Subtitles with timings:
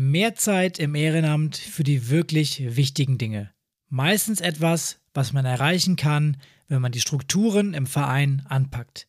[0.00, 3.50] Mehr Zeit im Ehrenamt für die wirklich wichtigen Dinge.
[3.88, 6.36] Meistens etwas, was man erreichen kann,
[6.68, 9.08] wenn man die Strukturen im Verein anpackt.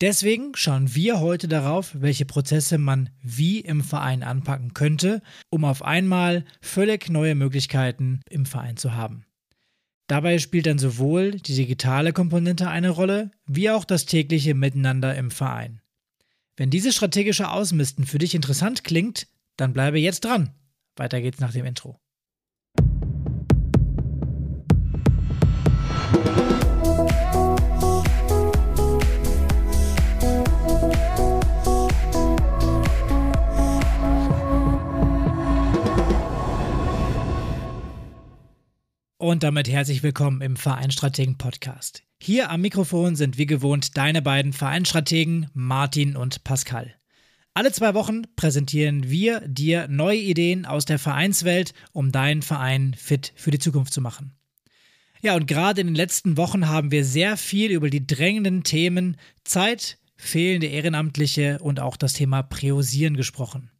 [0.00, 5.82] Deswegen schauen wir heute darauf, welche Prozesse man wie im Verein anpacken könnte, um auf
[5.82, 9.24] einmal völlig neue Möglichkeiten im Verein zu haben.
[10.06, 15.32] Dabei spielt dann sowohl die digitale Komponente eine Rolle, wie auch das tägliche Miteinander im
[15.32, 15.80] Verein.
[16.56, 19.26] Wenn dieses strategische Ausmisten für dich interessant klingt,
[19.60, 20.50] dann bleibe jetzt dran.
[20.96, 22.00] Weiter geht's nach dem Intro.
[39.18, 42.02] Und damit herzlich willkommen im Vereinstrategen Podcast.
[42.22, 46.99] Hier am Mikrofon sind wie gewohnt deine beiden Vereinstrategen Martin und Pascal.
[47.52, 53.32] Alle zwei Wochen präsentieren wir dir neue Ideen aus der Vereinswelt, um deinen Verein fit
[53.34, 54.34] für die Zukunft zu machen.
[55.20, 59.16] Ja, und gerade in den letzten Wochen haben wir sehr viel über die drängenden Themen
[59.44, 63.70] Zeit, fehlende Ehrenamtliche und auch das Thema Priorisieren gesprochen.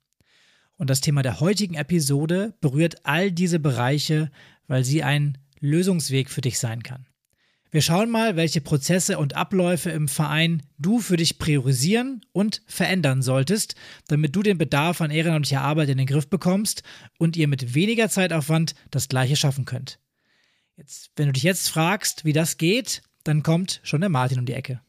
[0.76, 4.30] Und das Thema der heutigen Episode berührt all diese Bereiche,
[4.66, 7.06] weil sie ein Lösungsweg für dich sein kann.
[7.72, 13.22] Wir schauen mal, welche Prozesse und Abläufe im Verein du für dich priorisieren und verändern
[13.22, 13.76] solltest,
[14.08, 16.82] damit du den Bedarf an ehrenamtlicher Arbeit in den Griff bekommst
[17.18, 20.00] und ihr mit weniger Zeitaufwand das gleiche schaffen könnt.
[20.76, 24.46] Jetzt, wenn du dich jetzt fragst, wie das geht, dann kommt schon der Martin um
[24.46, 24.80] die Ecke.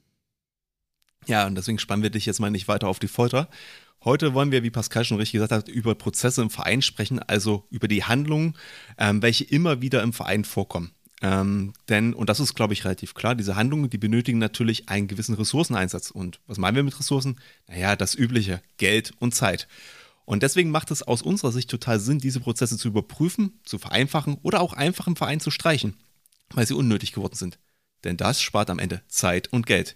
[1.27, 3.47] Ja, und deswegen spannen wir dich jetzt mal nicht weiter auf die Folter.
[4.03, 7.67] Heute wollen wir, wie Pascal schon richtig gesagt hat, über Prozesse im Verein sprechen, also
[7.69, 8.57] über die Handlungen,
[8.97, 10.91] ähm, welche immer wieder im Verein vorkommen.
[11.21, 15.07] Ähm, denn, und das ist, glaube ich, relativ klar, diese Handlungen, die benötigen natürlich einen
[15.07, 16.09] gewissen Ressourceneinsatz.
[16.09, 17.39] Und was meinen wir mit Ressourcen?
[17.67, 19.67] Naja, das Übliche, Geld und Zeit.
[20.25, 24.37] Und deswegen macht es aus unserer Sicht total Sinn, diese Prozesse zu überprüfen, zu vereinfachen
[24.41, 25.95] oder auch einfach im Verein zu streichen,
[26.51, 27.59] weil sie unnötig geworden sind.
[28.03, 29.95] Denn das spart am Ende Zeit und Geld.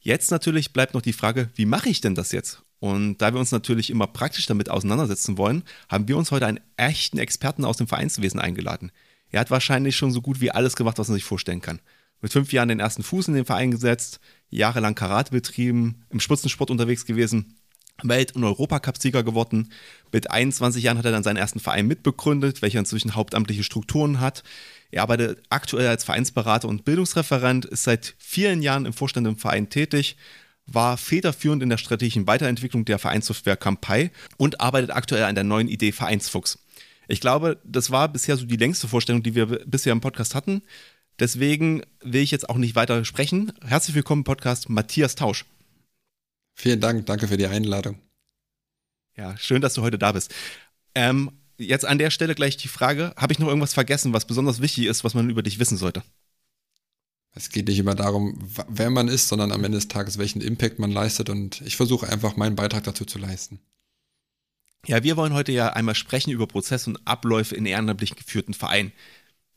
[0.00, 2.62] Jetzt natürlich bleibt noch die Frage, wie mache ich denn das jetzt?
[2.80, 6.60] Und da wir uns natürlich immer praktisch damit auseinandersetzen wollen, haben wir uns heute einen
[6.76, 8.92] echten Experten aus dem Vereinswesen eingeladen.
[9.34, 11.80] Er hat wahrscheinlich schon so gut wie alles gemacht, was man sich vorstellen kann.
[12.20, 16.70] Mit fünf Jahren den ersten Fuß in den Verein gesetzt, jahrelang Karate betrieben, im Spitzensport
[16.70, 17.56] unterwegs gewesen,
[18.04, 19.72] Welt- und Europacup-Sieger geworden.
[20.12, 24.44] Mit 21 Jahren hat er dann seinen ersten Verein mitbegründet, welcher inzwischen hauptamtliche Strukturen hat.
[24.92, 29.68] Er arbeitet aktuell als Vereinsberater und Bildungsreferent, ist seit vielen Jahren im Vorstand im Verein
[29.68, 30.16] tätig,
[30.66, 35.66] war federführend in der strategischen Weiterentwicklung der Vereinssoftware Campai und arbeitet aktuell an der neuen
[35.66, 36.60] Idee Vereinsfuchs.
[37.08, 40.62] Ich glaube, das war bisher so die längste Vorstellung, die wir bisher im Podcast hatten.
[41.18, 43.52] Deswegen will ich jetzt auch nicht weiter sprechen.
[43.64, 45.44] Herzlich willkommen im Podcast Matthias Tausch.
[46.54, 47.98] Vielen Dank, danke für die Einladung.
[49.16, 50.34] Ja, schön, dass du heute da bist.
[50.94, 54.60] Ähm, jetzt an der Stelle gleich die Frage, habe ich noch irgendwas vergessen, was besonders
[54.60, 56.02] wichtig ist, was man über dich wissen sollte?
[57.36, 58.38] Es geht nicht immer darum,
[58.68, 61.28] wer man ist, sondern am Ende des Tages, welchen Impact man leistet.
[61.28, 63.60] Und ich versuche einfach meinen Beitrag dazu zu leisten.
[64.86, 68.92] Ja, wir wollen heute ja einmal sprechen über Prozesse und Abläufe in ehrenamtlich geführten Vereinen.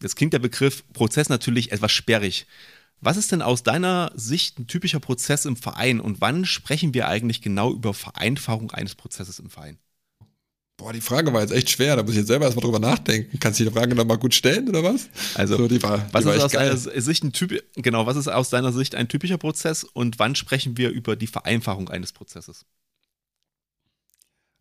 [0.02, 2.46] Jetzt klingt der Begriff Prozess natürlich etwas sperrig.
[3.02, 7.08] Was ist denn aus deiner Sicht ein typischer Prozess im Verein und wann sprechen wir
[7.08, 9.78] eigentlich genau über Vereinfachung eines Prozesses im Verein?
[10.78, 13.40] Boah, die Frage war jetzt echt schwer, da muss ich jetzt selber erstmal drüber nachdenken.
[13.40, 15.10] Kannst du die Frage nochmal gut stellen oder was?
[15.34, 18.28] Also, so, die war, die was ist aus deiner Sicht ein Typ, genau, was ist
[18.28, 22.66] aus deiner Sicht ein typischer Prozess und wann sprechen wir über die Vereinfachung eines Prozesses?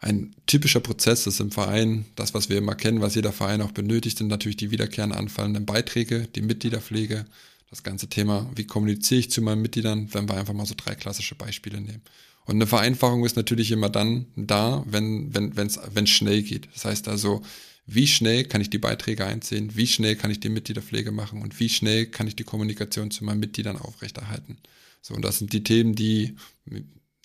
[0.07, 3.73] Ein typischer Prozess ist im Verein, das, was wir immer kennen, was jeder Verein auch
[3.73, 7.25] benötigt, sind natürlich die wiederkehrend anfallenden Beiträge, die Mitgliederpflege,
[7.71, 10.95] das ganze Thema, wie kommuniziere ich zu meinen Mitgliedern, wenn wir einfach mal so drei
[10.95, 12.03] klassische Beispiele nehmen.
[12.45, 16.69] Und eine Vereinfachung ist natürlich immer dann da, wenn wenn wenn es schnell geht.
[16.73, 17.43] Das heißt also,
[17.87, 21.59] wie schnell kann ich die Beiträge einziehen, wie schnell kann ich die Mitgliederpflege machen und
[21.59, 24.59] wie schnell kann ich die Kommunikation zu meinen Mitgliedern aufrechterhalten.
[25.03, 26.37] So, und das sind die Themen, die,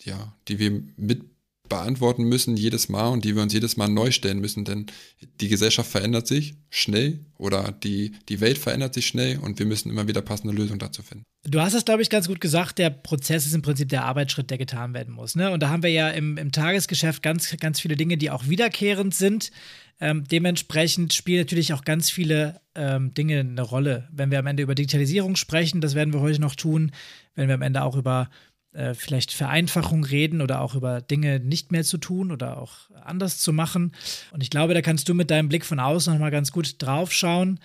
[0.04, 1.22] ja, die wir mit
[1.72, 4.88] beantworten müssen jedes Mal und die wir uns jedes Mal neu stellen müssen, denn
[5.40, 9.90] die Gesellschaft verändert sich schnell oder die, die Welt verändert sich schnell und wir müssen
[9.90, 11.24] immer wieder passende Lösungen dazu finden.
[11.46, 14.50] Du hast es, glaube ich, ganz gut gesagt, der Prozess ist im Prinzip der Arbeitsschritt,
[14.50, 15.36] der getan werden muss.
[15.36, 15.50] Ne?
[15.50, 19.16] Und da haben wir ja im, im Tagesgeschäft ganz, ganz viele Dinge, die auch wiederkehrend
[19.16, 19.50] sind.
[20.02, 24.10] Ähm, dementsprechend spielen natürlich auch ganz viele ähm, Dinge eine Rolle.
[24.12, 26.92] Wenn wir am Ende über Digitalisierung sprechen, das werden wir heute noch tun,
[27.36, 28.30] wenn wir am Ende auch über
[28.74, 33.40] äh, vielleicht Vereinfachung reden oder auch über Dinge nicht mehr zu tun oder auch anders
[33.40, 33.94] zu machen.
[34.32, 37.12] Und ich glaube, da kannst du mit deinem Blick von außen nochmal ganz gut drauf
[37.12, 37.60] schauen,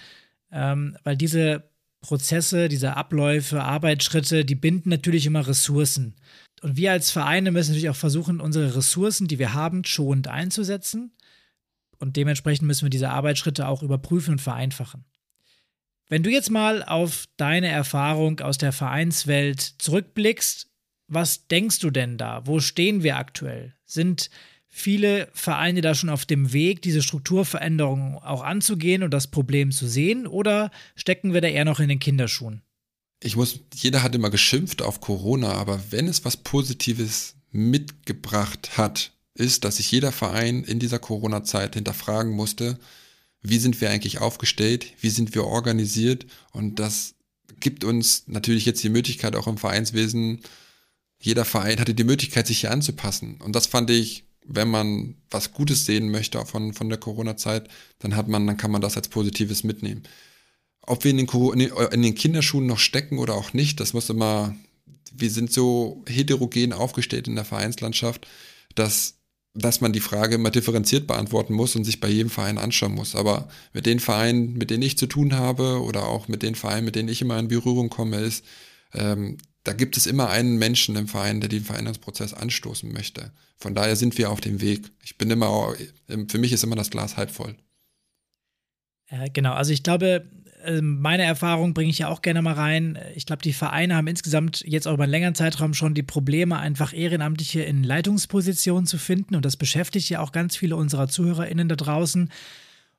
[0.50, 1.70] ähm, weil diese
[2.00, 6.14] Prozesse, diese Abläufe, Arbeitsschritte, die binden natürlich immer Ressourcen.
[6.62, 11.12] Und wir als Vereine müssen natürlich auch versuchen, unsere Ressourcen, die wir haben, schonend einzusetzen,
[11.98, 15.04] und dementsprechend müssen wir diese Arbeitsschritte auch überprüfen und vereinfachen.
[16.08, 20.70] Wenn du jetzt mal auf deine Erfahrung aus der Vereinswelt zurückblickst,
[21.08, 22.46] was denkst du denn da?
[22.46, 23.74] Wo stehen wir aktuell?
[23.84, 24.30] Sind
[24.68, 29.86] viele Vereine da schon auf dem Weg, diese Strukturveränderungen auch anzugehen und das Problem zu
[29.86, 30.26] sehen?
[30.26, 32.62] Oder stecken wir da eher noch in den Kinderschuhen?
[33.22, 39.12] Ich muss, jeder hat immer geschimpft auf Corona, aber wenn es was Positives mitgebracht hat,
[39.34, 42.78] ist, dass sich jeder Verein in dieser Corona-Zeit hinterfragen musste,
[43.40, 47.14] wie sind wir eigentlich aufgestellt, wie sind wir organisiert und das
[47.60, 50.40] gibt uns natürlich jetzt die Möglichkeit auch im Vereinswesen,
[51.18, 55.52] jeder Verein hatte die Möglichkeit, sich hier anzupassen und das fand ich, wenn man was
[55.52, 57.68] Gutes sehen möchte von, von der Corona-Zeit,
[57.98, 60.04] dann hat man, dann kann man das als Positives mitnehmen.
[60.82, 61.28] Ob wir in den,
[61.90, 64.54] in den Kinderschuhen noch stecken oder auch nicht, das muss immer,
[65.12, 68.26] wir sind so heterogen aufgestellt in der Vereinslandschaft,
[68.76, 69.14] dass
[69.58, 73.16] dass man die Frage immer differenziert beantworten muss und sich bei jedem Verein anschauen muss.
[73.16, 76.84] Aber mit den Vereinen, mit denen ich zu tun habe oder auch mit den Vereinen,
[76.84, 78.44] mit denen ich immer in Berührung komme, ist,
[78.92, 83.32] ähm, da gibt es immer einen Menschen im Verein, der den Veränderungsprozess anstoßen möchte.
[83.58, 84.92] Von daher sind wir auf dem Weg.
[85.02, 85.74] Ich bin immer,
[86.28, 87.56] für mich ist immer das Glas halb voll.
[89.08, 90.28] Äh, genau, also ich glaube,
[90.64, 92.98] ähm, meine Erfahrung bringe ich ja auch gerne mal rein.
[93.14, 96.58] Ich glaube, die Vereine haben insgesamt jetzt auch über einen längeren Zeitraum schon die Probleme,
[96.58, 99.34] einfach Ehrenamtliche in Leitungspositionen zu finden.
[99.34, 102.30] Und das beschäftigt ja auch ganz viele unserer ZuhörerInnen da draußen.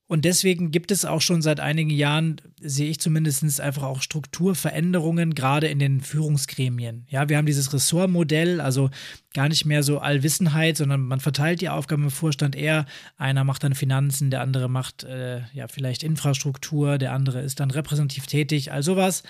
[0.09, 5.35] Und deswegen gibt es auch schon seit einigen Jahren, sehe ich zumindest einfach auch Strukturveränderungen,
[5.35, 7.05] gerade in den Führungsgremien.
[7.09, 8.89] Ja, wir haben dieses Ressortmodell, also
[9.33, 12.85] gar nicht mehr so Allwissenheit, sondern man verteilt die Aufgaben im Vorstand eher.
[13.17, 17.69] Einer macht dann Finanzen, der andere macht äh, ja vielleicht Infrastruktur, der andere ist dann
[17.69, 19.23] repräsentativ tätig, all sowas.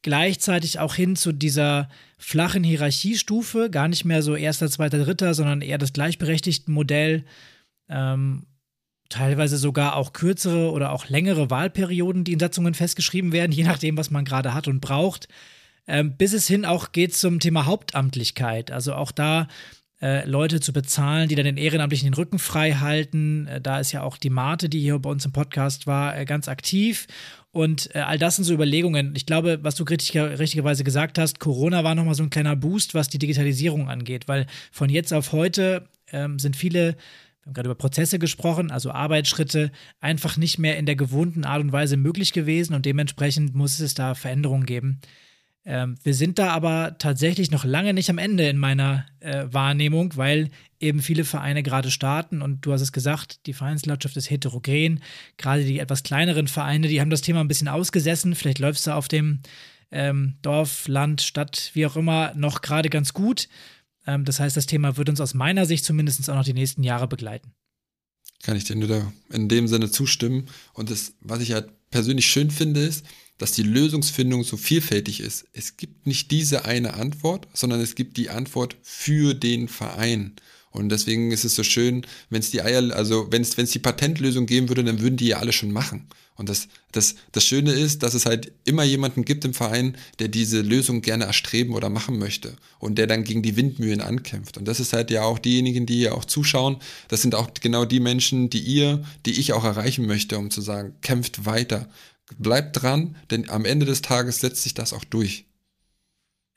[0.00, 5.60] Gleichzeitig auch hin zu dieser flachen Hierarchiestufe, gar nicht mehr so erster, zweiter, dritter, sondern
[5.60, 7.26] eher das gleichberechtigten Modell.
[7.90, 8.46] Ähm,
[9.10, 13.98] teilweise sogar auch kürzere oder auch längere Wahlperioden, die in Satzungen festgeschrieben werden, je nachdem,
[13.98, 15.28] was man gerade hat und braucht.
[15.86, 18.70] Ähm, bis es hin auch geht zum Thema Hauptamtlichkeit.
[18.70, 19.48] Also auch da
[20.00, 23.46] äh, Leute zu bezahlen, die dann den Ehrenamtlichen den Rücken frei halten.
[23.48, 26.24] Äh, da ist ja auch die Mate, die hier bei uns im Podcast war, äh,
[26.24, 27.06] ganz aktiv.
[27.52, 29.12] Und all das sind so Überlegungen.
[29.16, 32.94] Ich glaube, was du richtiger, richtigerweise gesagt hast, Corona war nochmal so ein kleiner Boost,
[32.94, 36.96] was die Digitalisierung angeht, weil von jetzt auf heute ähm, sind viele
[37.50, 41.72] haben gerade über Prozesse gesprochen, also Arbeitsschritte, einfach nicht mehr in der gewohnten Art und
[41.72, 45.00] Weise möglich gewesen und dementsprechend muss es da Veränderungen geben.
[45.66, 50.16] Ähm, wir sind da aber tatsächlich noch lange nicht am Ende in meiner äh, Wahrnehmung,
[50.16, 55.00] weil eben viele Vereine gerade starten und du hast es gesagt, die Vereinslandschaft ist heterogen.
[55.36, 58.34] Gerade die etwas kleineren Vereine, die haben das Thema ein bisschen ausgesessen.
[58.34, 59.40] Vielleicht läufst du auf dem
[59.90, 63.48] ähm, Dorf, Land, Stadt, wie auch immer, noch gerade ganz gut.
[64.06, 66.82] Ähm, das heißt, das Thema wird uns aus meiner Sicht zumindest auch noch die nächsten
[66.82, 67.52] Jahre begleiten.
[68.42, 70.48] Kann ich dir nur in dem Sinne zustimmen.
[70.72, 73.04] Und das, was ich halt persönlich schön finde, ist,
[73.36, 75.46] dass die Lösungsfindung so vielfältig ist.
[75.52, 80.36] Es gibt nicht diese eine Antwort, sondern es gibt die Antwort für den Verein.
[80.70, 84.46] Und deswegen ist es so schön, wenn es die Eier, also wenn es die Patentlösung
[84.46, 86.06] geben würde, dann würden die ja alle schon machen.
[86.36, 90.28] Und das, das, das Schöne ist, dass es halt immer jemanden gibt im Verein, der
[90.28, 94.56] diese Lösung gerne erstreben oder machen möchte und der dann gegen die Windmühlen ankämpft.
[94.56, 96.78] Und das ist halt ja auch diejenigen, die hier auch zuschauen.
[97.08, 100.62] Das sind auch genau die Menschen, die ihr, die ich auch erreichen möchte, um zu
[100.62, 101.90] sagen, kämpft weiter,
[102.38, 105.44] bleibt dran, denn am Ende des Tages setzt sich das auch durch.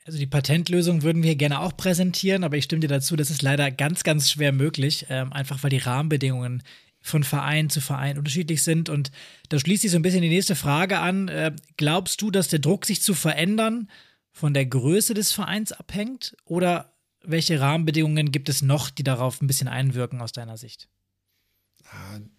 [0.04, 3.40] Also die Patentlösung würden wir gerne auch präsentieren, aber ich stimme dir dazu, das ist
[3.40, 6.62] leider ganz, ganz schwer möglich, ähm, einfach weil die Rahmenbedingungen
[7.00, 8.90] von Verein zu Verein unterschiedlich sind.
[8.90, 9.10] Und
[9.48, 11.28] da schließt sich so ein bisschen die nächste Frage an.
[11.28, 13.88] Äh, glaubst du, dass der Druck, sich zu verändern,
[14.30, 16.36] von der Größe des Vereins abhängt?
[16.44, 20.88] Oder welche Rahmenbedingungen gibt es noch, die darauf ein bisschen einwirken aus deiner Sicht?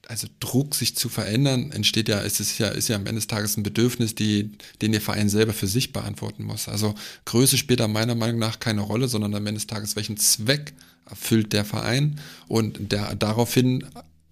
[0.07, 3.27] Also Druck, sich zu verändern, entsteht ja, ist es ja, ist ja am Ende des
[3.27, 6.69] Tages ein Bedürfnis, die, den der Verein selber für sich beantworten muss.
[6.69, 6.93] Also
[7.25, 10.73] Größe spielt da meiner Meinung nach keine Rolle, sondern am Ende des Tages, welchen Zweck
[11.09, 13.83] erfüllt der Verein und der daraufhin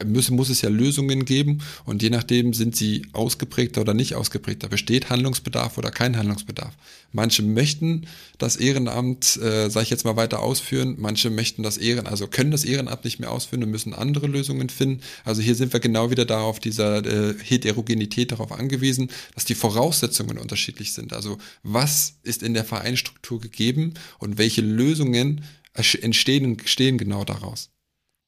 [0.05, 4.67] muss, muss es ja Lösungen geben und je nachdem sind sie ausgeprägter oder nicht ausgeprägter.
[4.67, 6.74] Besteht Handlungsbedarf oder kein Handlungsbedarf.
[7.12, 8.07] Manche möchten
[8.38, 10.95] das Ehrenamt, äh, sage ich jetzt mal, weiter ausführen.
[10.98, 14.69] Manche möchten das Ehren, also können das Ehrenamt nicht mehr ausführen und müssen andere Lösungen
[14.69, 15.01] finden.
[15.24, 19.55] Also hier sind wir genau wieder da auf dieser äh, Heterogenität darauf angewiesen, dass die
[19.55, 21.13] Voraussetzungen unterschiedlich sind.
[21.13, 25.41] Also was ist in der Vereinsstruktur gegeben und welche Lösungen
[25.74, 27.73] entstehen, entstehen genau daraus.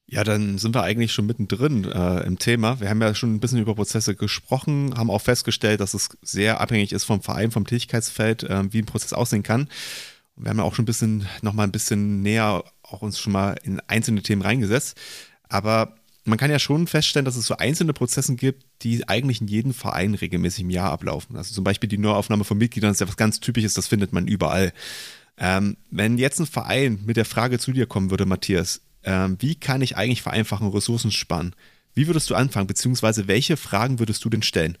[0.08, 2.78] Ja, dann sind wir eigentlich schon mittendrin äh, im Thema.
[2.80, 6.60] Wir haben ja schon ein bisschen über Prozesse gesprochen, haben auch festgestellt, dass es sehr
[6.60, 9.68] abhängig ist vom Verein, vom Tätigkeitsfeld, äh, wie ein Prozess aussehen kann.
[10.36, 13.32] wir haben ja auch schon ein bisschen, noch mal ein bisschen näher auch uns schon
[13.32, 14.96] mal in einzelne Themen reingesetzt.
[15.48, 19.48] Aber man kann ja schon feststellen, dass es so einzelne Prozesse gibt, die eigentlich in
[19.48, 21.36] jedem Verein regelmäßig im Jahr ablaufen.
[21.36, 24.28] Also zum Beispiel die Neuaufnahme von Mitgliedern ist ja was ganz Typisches, das findet man
[24.28, 24.72] überall.
[25.38, 29.54] Ähm, wenn jetzt ein Verein mit der Frage zu dir kommen würde, Matthias, ähm, wie
[29.54, 31.54] kann ich eigentlich vereinfachen, Ressourcen sparen?
[31.94, 34.76] Wie würdest du anfangen, beziehungsweise welche Fragen würdest du denn stellen?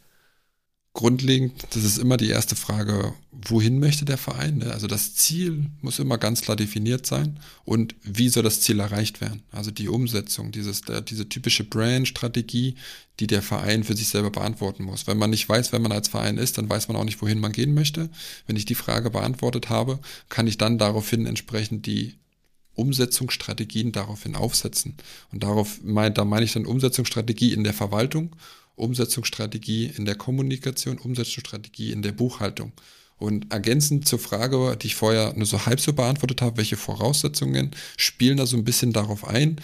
[0.96, 4.58] grundlegend, das ist immer die erste Frage, wohin möchte der Verein?
[4.58, 4.72] Ne?
[4.72, 9.20] Also das Ziel muss immer ganz klar definiert sein und wie soll das Ziel erreicht
[9.20, 9.42] werden?
[9.52, 12.76] Also die Umsetzung, dieses, diese typische Brand-Strategie,
[13.20, 15.06] die der Verein für sich selber beantworten muss.
[15.06, 17.40] Wenn man nicht weiß, wer man als Verein ist, dann weiß man auch nicht, wohin
[17.40, 18.08] man gehen möchte.
[18.46, 22.14] Wenn ich die Frage beantwortet habe, kann ich dann daraufhin entsprechend die
[22.76, 24.94] Umsetzungsstrategien daraufhin aufsetzen.
[25.32, 28.36] Und darauf meint, da meine ich dann Umsetzungsstrategie in der Verwaltung
[28.76, 32.72] Umsetzungsstrategie in der Kommunikation, Umsetzungsstrategie in der Buchhaltung.
[33.18, 37.70] Und ergänzend zur Frage, die ich vorher nur so halb so beantwortet habe, welche Voraussetzungen
[37.96, 39.56] spielen da so ein bisschen darauf ein,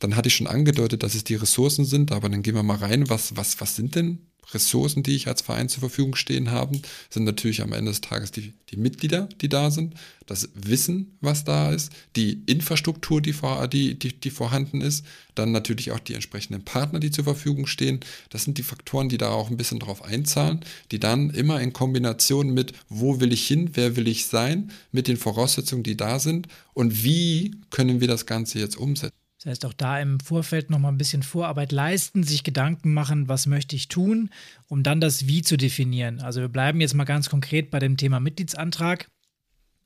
[0.00, 2.76] dann hatte ich schon angedeutet, dass es die Ressourcen sind, aber dann gehen wir mal
[2.76, 4.18] rein, was, was, was sind denn
[4.52, 8.30] Ressourcen, die ich als Verein zur Verfügung stehen haben, sind natürlich am Ende des Tages
[8.30, 9.94] die, die Mitglieder, die da sind,
[10.26, 15.52] das Wissen, was da ist, die Infrastruktur, die, vor, die, die, die vorhanden ist, dann
[15.52, 18.00] natürlich auch die entsprechenden Partner, die zur Verfügung stehen.
[18.30, 20.60] Das sind die Faktoren, die da auch ein bisschen drauf einzahlen,
[20.90, 25.08] die dann immer in Kombination mit, wo will ich hin, wer will ich sein, mit
[25.08, 29.25] den Voraussetzungen, die da sind und wie können wir das Ganze jetzt umsetzen.
[29.46, 33.46] Das heißt, auch da im Vorfeld nochmal ein bisschen Vorarbeit leisten, sich Gedanken machen, was
[33.46, 34.30] möchte ich tun,
[34.66, 36.20] um dann das Wie zu definieren.
[36.20, 39.08] Also wir bleiben jetzt mal ganz konkret bei dem Thema Mitgliedsantrag.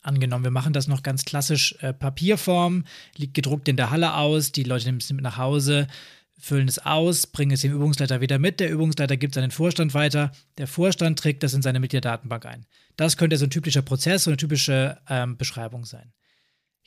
[0.01, 2.85] Angenommen, wir machen das noch ganz klassisch äh, Papierform,
[3.19, 5.89] liegt gedruckt in der Halle aus, die Leute nehmen es mit nach Hause,
[6.39, 9.51] füllen es aus, bringen es dem Übungsleiter wieder mit, der Übungsleiter gibt es an den
[9.51, 12.65] Vorstand weiter, der Vorstand trägt das in seine Mitgliederdatenbank ein.
[12.97, 16.15] Das könnte so ein typischer Prozess, so eine typische ähm, Beschreibung sein.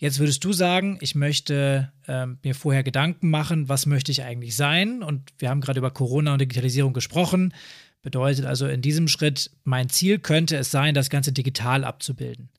[0.04, 4.54] Jetzt würdest du sagen, ich möchte ähm, mir vorher Gedanken machen, was möchte ich eigentlich
[4.54, 5.02] sein?
[5.02, 7.54] Und wir haben gerade über Corona und Digitalisierung gesprochen.
[8.02, 12.50] Bedeutet also in diesem Schritt, mein Ziel könnte es sein, das Ganze digital abzubilden.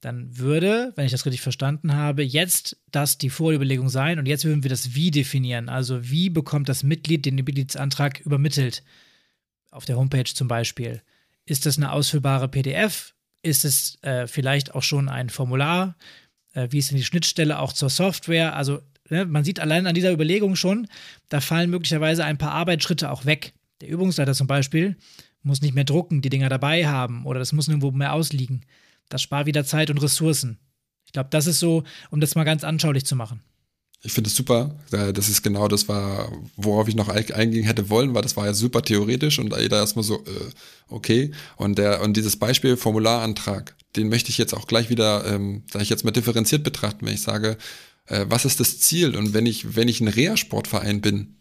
[0.00, 4.44] Dann würde, wenn ich das richtig verstanden habe, jetzt das die Vorüberlegung sein und jetzt
[4.44, 5.68] würden wir das Wie definieren.
[5.68, 8.84] Also wie bekommt das Mitglied den Mitgliedsantrag übermittelt?
[9.72, 11.02] Auf der Homepage zum Beispiel.
[11.46, 13.16] Ist das eine ausfüllbare PDF?
[13.42, 15.96] Ist es äh, vielleicht auch schon ein Formular?
[16.54, 18.54] Äh, wie ist denn die Schnittstelle auch zur Software?
[18.54, 20.86] Also ne, man sieht allein an dieser Überlegung schon,
[21.28, 23.52] da fallen möglicherweise ein paar Arbeitsschritte auch weg.
[23.80, 24.96] Der Übungsleiter zum Beispiel
[25.42, 28.66] muss nicht mehr drucken, die Dinger dabei haben oder das muss nirgendwo mehr ausliegen.
[29.08, 30.58] Das spart wieder Zeit und Ressourcen.
[31.06, 33.42] Ich glaube, das ist so, um das mal ganz anschaulich zu machen.
[34.02, 34.74] Ich finde es super.
[34.90, 38.54] Das ist genau das war, worauf ich noch eingehen hätte wollen, weil das war ja
[38.54, 40.50] super theoretisch und jeder erstmal so, äh,
[40.88, 41.32] okay.
[41.56, 45.82] Und der, und dieses Beispiel Formularantrag, den möchte ich jetzt auch gleich wieder, ähm, sage
[45.82, 47.58] ich jetzt mal differenziert betrachten, wenn ich sage,
[48.06, 49.16] äh, was ist das Ziel?
[49.16, 51.36] Und wenn ich, wenn ich ein Reha-Sportverein bin,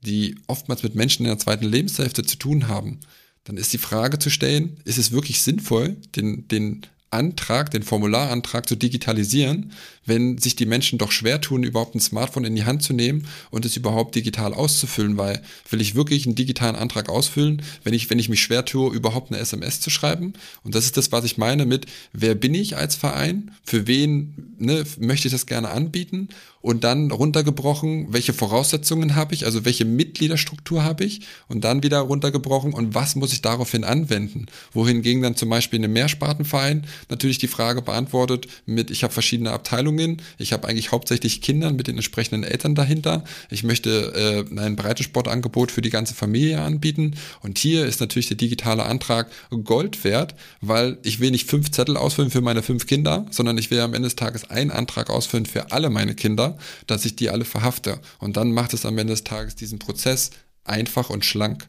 [0.00, 3.00] die oftmals mit Menschen in der zweiten Lebenshälfte zu tun haben,
[3.44, 8.68] dann ist die Frage zu stellen, ist es wirklich sinnvoll, den, den Antrag, den Formularantrag
[8.68, 9.72] zu digitalisieren,
[10.06, 13.26] wenn sich die Menschen doch schwer tun, überhaupt ein Smartphone in die Hand zu nehmen
[13.50, 18.10] und es überhaupt digital auszufüllen, weil will ich wirklich einen digitalen Antrag ausfüllen, wenn ich,
[18.10, 20.34] wenn ich mich schwer tue, überhaupt eine SMS zu schreiben?
[20.62, 23.50] Und das ist das, was ich meine mit, wer bin ich als Verein?
[23.64, 26.28] Für wen ne, möchte ich das gerne anbieten?
[26.60, 31.20] Und dann runtergebrochen, welche Voraussetzungen habe ich, also welche Mitgliederstruktur habe ich?
[31.46, 34.46] Und dann wieder runtergebrochen und was muss ich daraufhin anwenden?
[34.72, 39.50] Wohingegen dann zum Beispiel in einem Mehrspartenverein natürlich die Frage beantwortet mit, ich habe verschiedene
[39.50, 40.22] Abteilungen, Betreuungen.
[40.38, 43.24] Ich habe eigentlich hauptsächlich Kinder mit den entsprechenden Eltern dahinter.
[43.50, 47.14] Ich möchte äh, ein breites Sportangebot für die ganze Familie anbieten.
[47.40, 51.96] Und hier ist natürlich der digitale Antrag Gold wert, weil ich will nicht fünf Zettel
[51.96, 55.46] ausfüllen für meine fünf Kinder, sondern ich will am Ende des Tages einen Antrag ausfüllen
[55.46, 58.00] für alle meine Kinder, dass ich die alle verhafte.
[58.18, 60.30] Und dann macht es am Ende des Tages diesen Prozess
[60.64, 61.68] einfach und schlank.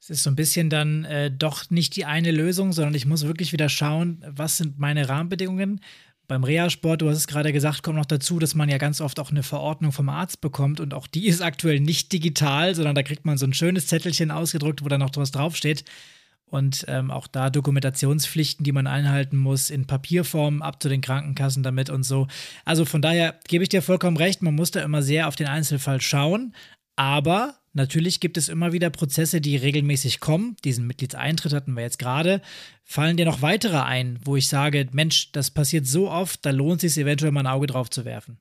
[0.00, 3.26] Es ist so ein bisschen dann äh, doch nicht die eine Lösung, sondern ich muss
[3.26, 5.80] wirklich wieder schauen, was sind meine Rahmenbedingungen,
[6.28, 9.18] beim Reha-Sport, du hast es gerade gesagt, kommt noch dazu, dass man ja ganz oft
[9.18, 13.02] auch eine Verordnung vom Arzt bekommt und auch die ist aktuell nicht digital, sondern da
[13.02, 15.84] kriegt man so ein schönes Zettelchen ausgedruckt, wo dann noch was draufsteht.
[16.50, 21.62] Und ähm, auch da Dokumentationspflichten, die man einhalten muss, in Papierform ab zu den Krankenkassen
[21.62, 22.26] damit und so.
[22.64, 25.46] Also von daher gebe ich dir vollkommen recht, man muss da immer sehr auf den
[25.46, 26.54] Einzelfall schauen.
[26.96, 30.56] Aber Natürlich gibt es immer wieder Prozesse, die regelmäßig kommen.
[30.64, 32.42] Diesen Mitgliedseintritt hatten wir jetzt gerade.
[32.82, 36.82] Fallen dir noch weitere ein, wo ich sage, Mensch, das passiert so oft, da lohnt
[36.82, 38.38] es sich eventuell mal ein Auge drauf zu werfen?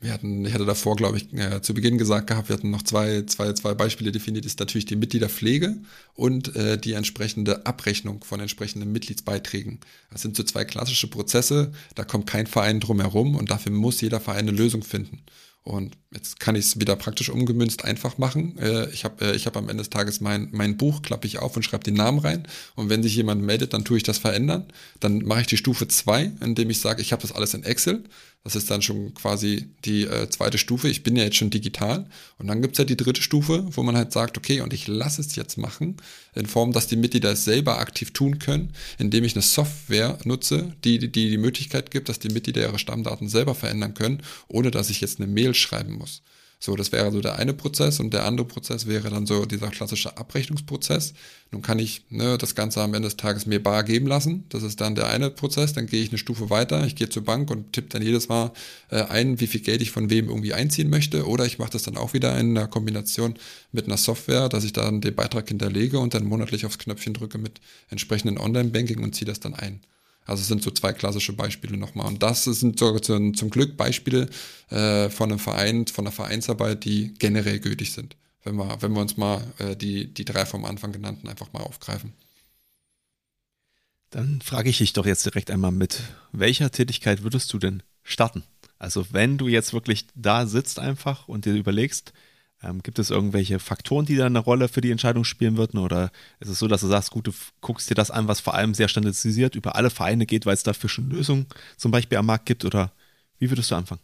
[0.00, 2.82] Wir hatten, ich hatte davor, glaube ich, äh, zu Beginn gesagt gehabt, wir hatten noch
[2.82, 5.76] zwei, zwei, zwei Beispiele definiert, ist natürlich die Mitgliederpflege
[6.14, 9.80] und äh, die entsprechende Abrechnung von entsprechenden Mitgliedsbeiträgen.
[10.10, 14.00] Das sind so zwei klassische Prozesse, da kommt kein Verein drum herum und dafür muss
[14.00, 15.22] jeder Verein eine Lösung finden.
[15.64, 18.58] Und jetzt kann ich es wieder praktisch umgemünzt einfach machen.
[18.58, 21.38] Äh, ich habe äh, ich hab am Ende des Tages mein, mein Buch, klappe ich
[21.38, 22.46] auf und schreibe den Namen rein.
[22.74, 24.66] Und wenn sich jemand meldet, dann tue ich das verändern.
[25.00, 28.04] Dann mache ich die Stufe 2, indem ich sage, ich habe das alles in Excel.
[28.44, 30.88] Das ist dann schon quasi die äh, zweite Stufe.
[30.88, 32.06] Ich bin ja jetzt schon digital.
[32.36, 35.22] Und dann gibt's ja die dritte Stufe, wo man halt sagt, okay, und ich lasse
[35.22, 35.96] es jetzt machen,
[36.34, 40.74] in Form, dass die Mitglieder es selber aktiv tun können, indem ich eine Software nutze,
[40.84, 44.90] die, die die Möglichkeit gibt, dass die Mitglieder ihre Stammdaten selber verändern können, ohne dass
[44.90, 46.22] ich jetzt eine Mail schreiben muss.
[46.64, 49.68] So, das wäre so der eine Prozess und der andere Prozess wäre dann so dieser
[49.68, 51.12] klassische Abrechnungsprozess.
[51.50, 54.44] Nun kann ich ne, das Ganze am Ende des Tages mir bar geben lassen.
[54.48, 55.74] Das ist dann der eine Prozess.
[55.74, 56.86] Dann gehe ich eine Stufe weiter.
[56.86, 58.50] Ich gehe zur Bank und tippe dann jedes Mal
[58.88, 61.26] äh, ein, wie viel Geld ich von wem irgendwie einziehen möchte.
[61.28, 63.34] Oder ich mache das dann auch wieder in einer Kombination
[63.70, 67.36] mit einer Software, dass ich dann den Beitrag hinterlege und dann monatlich aufs Knöpfchen drücke
[67.36, 69.80] mit entsprechenden Online-Banking und ziehe das dann ein.
[70.24, 72.06] Also es sind so zwei klassische Beispiele nochmal.
[72.06, 74.28] Und das sind sogar zum, zum Glück Beispiele
[74.70, 78.16] äh, von einem Verein, von einer Vereinsarbeit, die generell gültig sind.
[78.42, 81.62] Wenn wir, wenn wir uns mal äh, die, die drei vom Anfang genannten einfach mal
[81.62, 82.12] aufgreifen.
[84.10, 86.00] Dann frage ich dich doch jetzt direkt einmal mit,
[86.32, 88.44] welcher Tätigkeit würdest du denn starten?
[88.78, 92.12] Also wenn du jetzt wirklich da sitzt einfach und dir überlegst,
[92.64, 95.78] ähm, gibt es irgendwelche Faktoren, die da eine Rolle für die Entscheidung spielen würden?
[95.78, 98.54] Oder ist es so, dass du sagst, gut, du guckst dir das an, was vor
[98.54, 102.26] allem sehr standardisiert über alle Vereine geht, weil es dafür schon Lösungen zum Beispiel am
[102.26, 102.64] Markt gibt?
[102.64, 102.92] Oder
[103.38, 104.00] wie würdest du anfangen?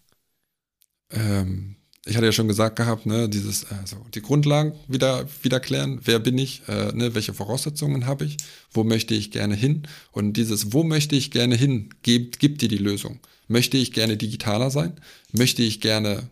[1.11, 1.76] Ähm,
[2.07, 6.19] ich hatte ja schon gesagt gehabt, ne, dieses, also die Grundlagen wieder, wieder klären, wer
[6.19, 8.37] bin ich, äh, ne, welche Voraussetzungen habe ich,
[8.73, 12.69] wo möchte ich gerne hin und dieses, wo möchte ich gerne hin, gibt, gibt dir
[12.69, 13.21] die Lösung.
[13.49, 14.95] Möchte ich gerne digitaler sein?
[15.33, 16.29] Möchte ich gerne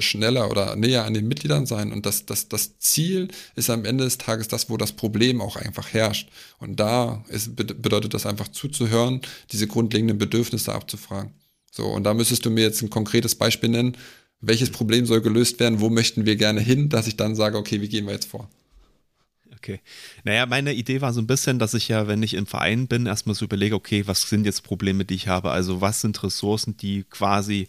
[0.00, 1.92] schneller oder näher an den Mitgliedern sein.
[1.92, 5.56] Und das, das, das Ziel ist am Ende des Tages das, wo das Problem auch
[5.56, 6.30] einfach herrscht.
[6.58, 9.20] Und da ist, bedeutet das einfach zuzuhören,
[9.50, 11.32] diese grundlegenden Bedürfnisse abzufragen.
[11.70, 13.96] So, und da müsstest du mir jetzt ein konkretes Beispiel nennen.
[14.40, 15.80] Welches Problem soll gelöst werden?
[15.80, 18.48] Wo möchten wir gerne hin, dass ich dann sage, okay, wie gehen wir jetzt vor?
[19.54, 19.80] Okay.
[20.24, 23.06] Naja, meine Idee war so ein bisschen, dass ich ja, wenn ich im Verein bin,
[23.06, 25.52] erstmal so überlege, okay, was sind jetzt Probleme, die ich habe?
[25.52, 27.68] Also was sind Ressourcen, die quasi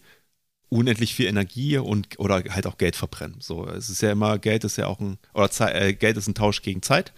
[0.73, 3.37] unendlich viel Energie und oder halt auch Geld verbrennen.
[3.39, 6.27] So, es ist ja immer, Geld ist ja auch ein, oder Zeit, äh, Geld ist
[6.27, 7.13] ein Tausch gegen Zeit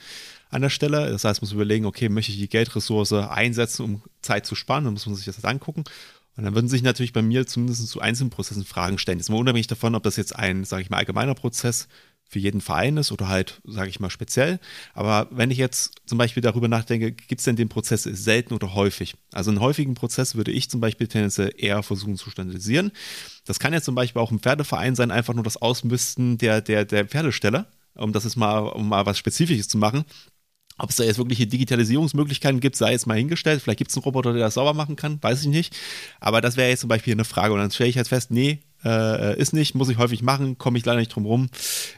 [0.50, 1.10] an der Stelle.
[1.10, 4.84] Das heißt, man muss überlegen, okay, möchte ich die Geldressource einsetzen, um Zeit zu sparen?
[4.84, 5.86] Dann muss man sich das angucken.
[6.38, 9.20] Und dann würden sich natürlich bei mir zumindest zu einzelnen Prozessen Fragen stellen.
[9.20, 11.88] Jetzt mal unabhängig davon, ob das jetzt ein, sage ich mal, allgemeiner Prozess
[12.28, 14.60] für jeden Verein ist oder halt, sage ich mal, speziell.
[14.94, 18.74] Aber wenn ich jetzt zum Beispiel darüber nachdenke, gibt es denn den Prozess selten oder
[18.74, 19.16] häufig?
[19.32, 22.92] Also einen häufigen Prozess würde ich zum Beispiel tendenziell eher versuchen zu standardisieren.
[23.46, 26.86] Das kann jetzt zum Beispiel auch im Pferdeverein sein, einfach nur das Ausmisten der, der,
[26.86, 30.04] der Pferdesteller, um das jetzt mal, um mal was Spezifisches zu machen.
[30.78, 33.62] Ob es da jetzt wirkliche Digitalisierungsmöglichkeiten gibt, sei jetzt mal hingestellt.
[33.62, 35.74] Vielleicht gibt es einen Roboter, der das sauber machen kann, weiß ich nicht.
[36.20, 37.54] Aber das wäre jetzt zum Beispiel eine Frage.
[37.54, 40.78] Und dann stelle ich halt fest, nee, äh, ist nicht, muss ich häufig machen, komme
[40.78, 41.50] ich leider nicht drum rum,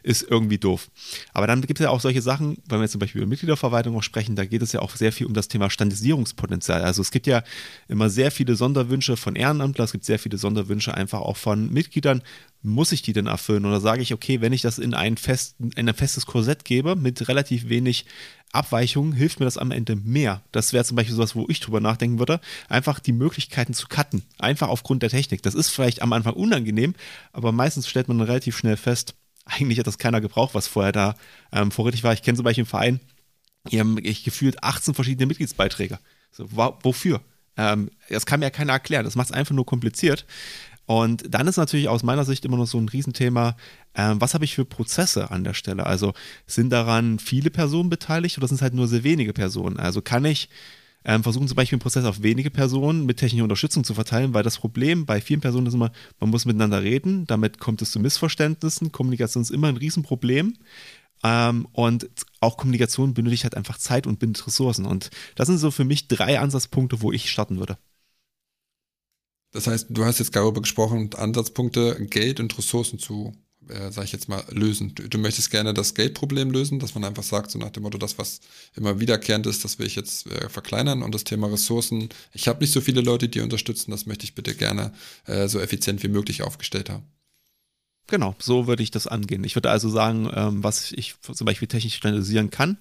[0.03, 0.89] ist irgendwie doof.
[1.33, 3.95] Aber dann gibt es ja auch solche Sachen, wenn wir jetzt zum Beispiel über Mitgliederverwaltung
[3.97, 6.81] auch sprechen, da geht es ja auch sehr viel um das Thema Standardisierungspotenzial.
[6.81, 7.43] Also es gibt ja
[7.87, 12.21] immer sehr viele Sonderwünsche von Ehrenamtlern, es gibt sehr viele Sonderwünsche einfach auch von Mitgliedern.
[12.63, 13.65] Muss ich die denn erfüllen?
[13.65, 16.95] Oder sage ich, okay, wenn ich das in ein, festen, in ein festes Korsett gebe
[16.95, 18.05] mit relativ wenig
[18.51, 20.41] Abweichungen hilft mir das am Ende mehr.
[20.51, 24.23] Das wäre zum Beispiel sowas, wo ich drüber nachdenken würde, einfach die Möglichkeiten zu cutten.
[24.39, 25.41] Einfach aufgrund der Technik.
[25.41, 26.76] Das ist vielleicht am Anfang unangenehm,
[27.31, 31.15] aber meistens stellt man relativ schnell fest, eigentlich hat das keiner gebraucht, was vorher da
[31.51, 32.13] ähm, vorrätig war.
[32.13, 32.99] Ich kenne zum Beispiel einen Verein,
[33.71, 35.99] die haben ich gefühlt 18 verschiedene Mitgliedsbeiträge.
[36.31, 37.21] So, wofür?
[37.57, 39.05] Ähm, das kann mir ja keiner erklären.
[39.05, 40.25] Das macht es einfach nur kompliziert.
[40.85, 43.57] Und dann ist natürlich aus meiner Sicht immer noch so ein Riesenthema,
[43.93, 45.85] ähm, was habe ich für Prozesse an der Stelle?
[45.85, 46.13] Also
[46.45, 49.77] sind daran viele Personen beteiligt oder sind es halt nur sehr wenige Personen?
[49.77, 50.49] Also kann ich
[51.03, 54.43] ähm, versuchen zum Beispiel einen Prozess auf wenige Personen mit technischer Unterstützung zu verteilen, weil
[54.43, 57.99] das Problem bei vielen Personen ist immer, man muss miteinander reden, damit kommt es zu
[57.99, 60.55] Missverständnissen, Kommunikation ist immer ein Riesenproblem.
[61.23, 62.09] Ähm, und
[62.41, 64.85] auch Kommunikation benötigt halt einfach Zeit und bindet Ressourcen.
[64.85, 67.77] Und das sind so für mich drei Ansatzpunkte, wo ich starten würde.
[69.51, 73.33] Das heißt, du hast jetzt darüber gesprochen, Ansatzpunkte, Geld und Ressourcen zu,
[73.69, 74.93] äh, sage ich jetzt mal, lösen.
[74.95, 77.97] Du, du, möchtest gerne das Geldproblem lösen, dass man einfach sagt, so nach dem Motto,
[77.97, 78.39] das, was
[78.75, 82.59] immer wiederkehrend ist, das will ich jetzt äh, verkleinern und das Thema Ressourcen, ich habe
[82.61, 84.93] nicht so viele Leute, die unterstützen, das möchte ich bitte gerne
[85.25, 87.05] äh, so effizient wie möglich aufgestellt haben.
[88.07, 89.43] Genau, so würde ich das angehen.
[89.43, 92.77] Ich würde also sagen, ähm, was ich zum Beispiel technisch standardisieren kann,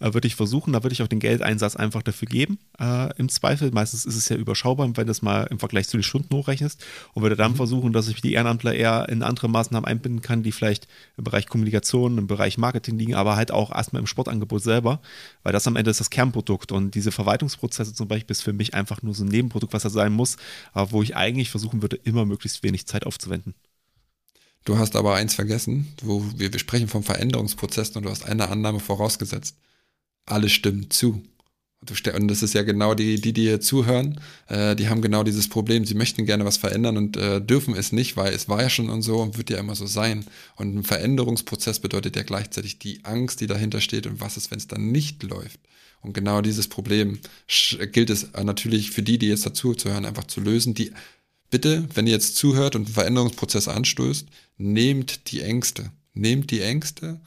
[0.00, 3.28] äh, würde ich versuchen, da würde ich auch den Geldeinsatz einfach dafür geben, äh, im
[3.28, 3.70] Zweifel.
[3.72, 6.84] Meistens ist es ja überschaubar, wenn du das mal im Vergleich zu den Stunden hochrechnest
[7.14, 7.56] und würde dann mhm.
[7.56, 10.86] versuchen, dass ich die Ehrenamtler eher in andere Maßnahmen einbinden kann, die vielleicht
[11.16, 15.00] im Bereich Kommunikation, im Bereich Marketing liegen, aber halt auch erstmal im Sportangebot selber,
[15.42, 18.74] weil das am Ende ist das Kernprodukt und diese Verwaltungsprozesse zum Beispiel ist für mich
[18.74, 20.36] einfach nur so ein Nebenprodukt, was da sein muss,
[20.72, 23.54] aber wo ich eigentlich versuchen würde, immer möglichst wenig Zeit aufzuwenden.
[24.68, 28.50] Du hast aber eins vergessen, wo wir, wir sprechen vom Veränderungsprozess und du hast eine
[28.50, 29.56] Annahme vorausgesetzt.
[30.26, 31.22] Alle stimmen zu.
[31.80, 35.48] Und das ist ja genau die, die, die hier zuhören, äh, die haben genau dieses
[35.48, 35.86] Problem.
[35.86, 38.90] Sie möchten gerne was verändern und äh, dürfen es nicht, weil es war ja schon
[38.90, 40.26] und so und wird ja immer so sein.
[40.56, 44.58] Und ein Veränderungsprozess bedeutet ja gleichzeitig die Angst, die dahinter steht und was ist, wenn
[44.58, 45.60] es dann nicht läuft.
[46.02, 47.20] Und genau dieses Problem
[47.92, 50.74] gilt es natürlich für die, die jetzt dazu zuhören, einfach zu lösen.
[50.74, 50.92] Die
[51.50, 55.92] bitte, wenn ihr jetzt zuhört und einen Veränderungsprozess anstößt, nehmt die Ängste.
[56.14, 57.20] Nehmt die Ängste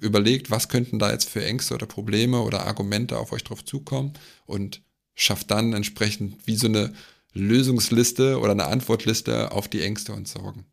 [0.00, 4.12] überlegt, was könnten da jetzt für Ängste oder Probleme oder Argumente auf euch drauf zukommen
[4.46, 4.82] und
[5.14, 6.92] schafft dann entsprechend wie so eine
[7.34, 10.66] Lösungsliste oder eine Antwortliste auf die Ängste und Sorgen.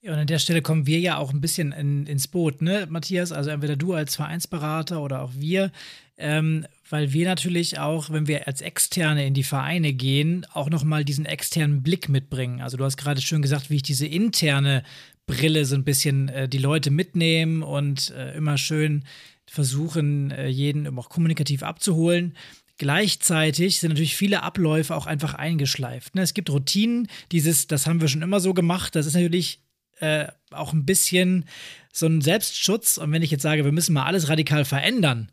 [0.00, 2.86] Ja, und an der Stelle kommen wir ja auch ein bisschen in, ins Boot, ne,
[2.90, 3.32] Matthias?
[3.32, 5.72] Also entweder du als Vereinsberater oder auch wir,
[6.16, 11.04] ähm, weil wir natürlich auch, wenn wir als Externe in die Vereine gehen, auch nochmal
[11.04, 12.60] diesen externen Blick mitbringen.
[12.60, 14.84] Also du hast gerade schön gesagt, wie ich diese interne
[15.26, 19.04] Brille so ein bisschen äh, die Leute mitnehmen und äh, immer schön
[19.46, 22.36] versuchen, äh, jeden auch kommunikativ abzuholen.
[22.76, 26.14] Gleichzeitig sind natürlich viele Abläufe auch einfach eingeschleift.
[26.14, 26.22] Ne?
[26.22, 29.60] Es gibt Routinen, dieses, das haben wir schon immer so gemacht, das ist natürlich
[30.00, 31.44] äh, auch ein bisschen
[31.92, 32.98] so ein Selbstschutz.
[32.98, 35.30] Und wenn ich jetzt sage, wir müssen mal alles radikal verändern,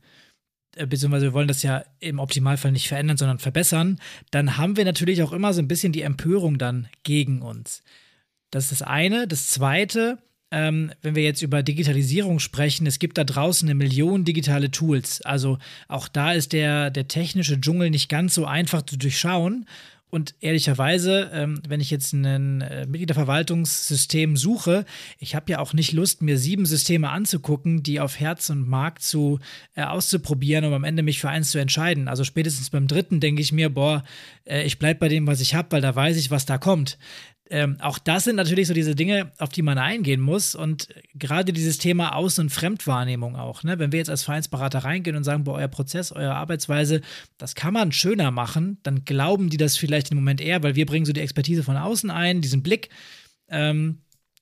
[0.76, 4.00] beziehungsweise wir wollen das ja im Optimalfall nicht verändern, sondern verbessern,
[4.32, 7.84] dann haben wir natürlich auch immer so ein bisschen die Empörung dann gegen uns.
[8.52, 9.28] Das ist das eine.
[9.28, 10.18] Das zweite,
[10.52, 15.22] ähm, wenn wir jetzt über Digitalisierung sprechen, es gibt da draußen eine Million digitale Tools.
[15.22, 15.58] Also
[15.88, 19.66] auch da ist der, der technische Dschungel nicht ganz so einfach zu durchschauen.
[20.12, 24.86] Und ehrlicherweise, ähm, wenn ich jetzt ein äh, Mitgliederverwaltungssystem suche,
[25.20, 29.04] ich habe ja auch nicht Lust, mir sieben Systeme anzugucken, die auf Herz und Markt
[29.04, 29.40] zu
[29.74, 32.10] äh, auszuprobieren, um am Ende mich für eins zu entscheiden.
[32.10, 34.04] Also spätestens beim dritten denke ich mir, boah,
[34.44, 36.98] äh, ich bleibe bei dem, was ich habe, weil da weiß ich, was da kommt.
[37.54, 40.56] Ähm, auch das sind natürlich so diese Dinge, auf die man eingehen muss.
[40.56, 43.64] Und gerade dieses Thema Außen- und Fremdwahrnehmung auch.
[43.64, 43.78] Ne?
[43.78, 47.02] Wenn wir jetzt als Vereinsberater reingehen und sagen, boah, euer Prozess, eure Arbeitsweise,
[47.38, 50.86] das kann man schöner machen, dann glauben die das vielleicht im Moment eher, weil wir
[50.86, 52.88] bringen so die Expertise von außen ein, diesen Blick.
[53.50, 53.98] Ähm,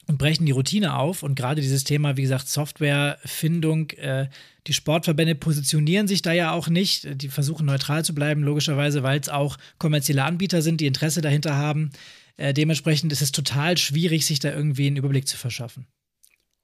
[0.06, 1.22] und brechen die Routine auf.
[1.22, 4.28] Und gerade dieses Thema, wie gesagt, Softwarefindung, äh,
[4.66, 7.22] die Sportverbände positionieren sich da ja auch nicht.
[7.22, 11.56] Die versuchen neutral zu bleiben, logischerweise, weil es auch kommerzielle Anbieter sind, die Interesse dahinter
[11.56, 11.92] haben.
[12.40, 15.88] Äh, dementsprechend ist es total schwierig, sich da irgendwie einen Überblick zu verschaffen.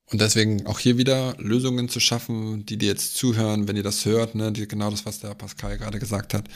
[0.10, 4.06] Und deswegen auch hier wieder Lösungen zu schaffen, die dir jetzt zuhören, wenn ihr das
[4.06, 6.48] hört, ne, die, genau das, was der Pascal gerade gesagt hat,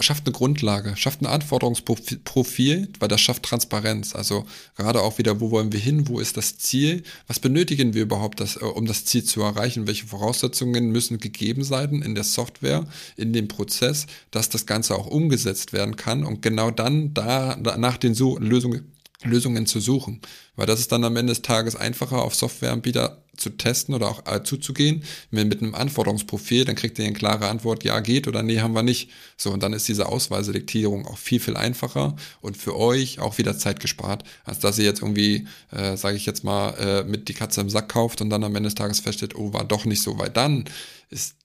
[0.00, 4.14] schafft eine Grundlage, schafft ein Anforderungsprofil, weil das schafft Transparenz.
[4.14, 8.02] Also gerade auch wieder, wo wollen wir hin, wo ist das Ziel, was benötigen wir
[8.02, 12.24] überhaupt, das, äh, um das Ziel zu erreichen, welche Voraussetzungen müssen gegeben sein in der
[12.24, 16.24] Software, in dem Prozess, dass das Ganze auch umgesetzt werden kann?
[16.24, 18.93] Und genau dann da nach den Lösungen
[19.24, 20.20] Lösungen zu suchen.
[20.56, 24.26] Weil das ist dann am Ende des Tages einfacher, auf Softwareanbieter zu testen oder auch
[24.26, 25.02] äh, zuzugehen.
[25.30, 28.74] Wenn mit einem Anforderungsprofil, dann kriegt ihr eine klare Antwort, ja geht oder nee, haben
[28.74, 29.10] wir nicht.
[29.36, 33.58] So, und dann ist diese Ausweiselektierung auch viel, viel einfacher und für euch auch wieder
[33.58, 37.34] Zeit gespart, als dass ihr jetzt irgendwie, äh, sage ich jetzt mal, äh, mit die
[37.34, 40.02] Katze im Sack kauft und dann am Ende des Tages feststellt, oh, war doch nicht
[40.02, 40.64] so, weil dann
[41.10, 41.36] ist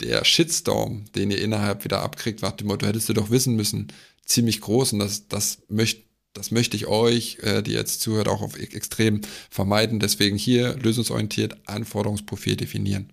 [0.00, 3.88] der Shitstorm, den ihr innerhalb wieder abkriegt, nach dem Motto, hättest du doch wissen müssen,
[4.24, 6.02] ziemlich groß und das, das möchte
[6.34, 10.00] das möchte ich euch, äh, die jetzt zuhört, auch auf extrem vermeiden.
[10.00, 13.12] Deswegen hier lösungsorientiert Anforderungsprofil definieren.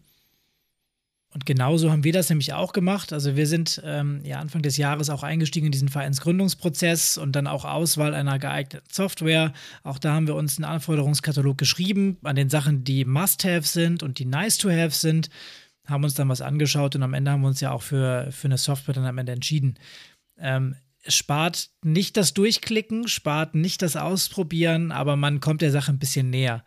[1.34, 3.14] Und genauso haben wir das nämlich auch gemacht.
[3.14, 7.48] Also wir sind ähm, ja Anfang des Jahres auch eingestiegen in diesen Vereinsgründungsprozess und dann
[7.48, 9.54] auch Auswahl einer geeigneten Software.
[9.84, 14.20] Auch da haben wir uns einen Anforderungskatalog geschrieben an den Sachen, die Must-Have sind und
[14.20, 15.30] die Nice-to-Have sind,
[15.88, 18.48] haben uns dann was angeschaut und am Ende haben wir uns ja auch für, für
[18.48, 19.76] eine Software dann am Ende entschieden.
[20.38, 20.76] Ähm,
[21.08, 26.30] spart nicht das Durchklicken, spart nicht das Ausprobieren, aber man kommt der Sache ein bisschen
[26.30, 26.64] näher.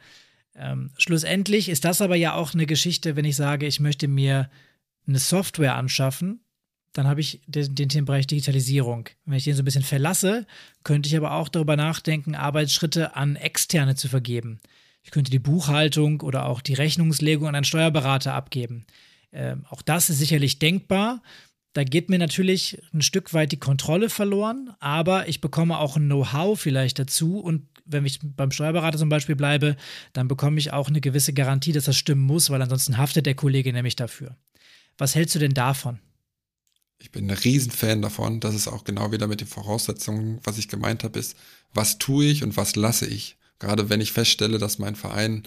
[0.57, 4.51] Ähm, schlussendlich ist das aber ja auch eine Geschichte, wenn ich sage, ich möchte mir
[5.07, 6.41] eine Software anschaffen,
[6.93, 9.09] dann habe ich den, den Themenbereich Digitalisierung.
[9.25, 10.47] Wenn ich den so ein bisschen verlasse,
[10.85, 14.61] könnte ich aber auch darüber nachdenken, Arbeitsschritte an Externe zu vergeben.
[15.03, 18.87] Ich könnte die Buchhaltung oder auch die Rechnungslegung an einen Steuerberater abgeben.
[19.33, 21.21] Ähm, auch das ist sicherlich denkbar.
[21.75, 26.07] Da geht mir natürlich ein Stück weit die Kontrolle verloren, aber ich bekomme auch ein
[26.07, 29.77] Know-how vielleicht dazu und wenn ich beim Steuerberater zum Beispiel bleibe,
[30.13, 33.35] dann bekomme ich auch eine gewisse Garantie, dass das stimmen muss, weil ansonsten haftet der
[33.35, 34.37] Kollege nämlich dafür.
[34.97, 35.99] Was hältst du denn davon?
[36.99, 38.41] Ich bin ein Riesenfan davon.
[38.41, 41.37] Das ist auch genau wieder mit den Voraussetzungen, was ich gemeint habe, ist,
[41.75, 43.37] was tue ich und was lasse ich.
[43.59, 45.43] Gerade wenn ich feststelle, dass mein Verein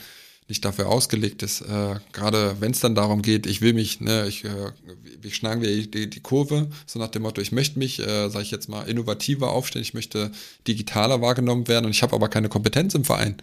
[0.48, 1.62] nicht dafür ausgelegt ist.
[1.62, 4.72] Äh, Gerade wenn es dann darum geht, ich will mich, ne, ich, äh,
[5.22, 8.44] wie schlagen wir die, die Kurve, so nach dem Motto, ich möchte mich, äh, sage
[8.44, 10.32] ich jetzt mal, innovativer aufstellen, ich möchte
[10.68, 13.36] digitaler wahrgenommen werden und ich habe aber keine Kompetenz im Verein.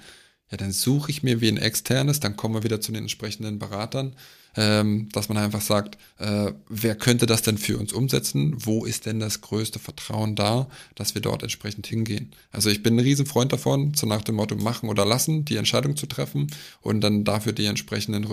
[0.51, 3.59] ja, dann suche ich mir wie ein externes, dann kommen wir wieder zu den entsprechenden
[3.59, 4.15] Beratern,
[4.57, 8.55] ähm, dass man einfach sagt, äh, wer könnte das denn für uns umsetzen?
[8.59, 12.33] Wo ist denn das größte Vertrauen da, dass wir dort entsprechend hingehen?
[12.53, 15.97] Also ich bin ein Riesenfreund davon, so nach dem Motto machen oder lassen, die Entscheidung
[15.97, 16.49] zu treffen
[16.81, 18.27] und dann dafür die entsprechenden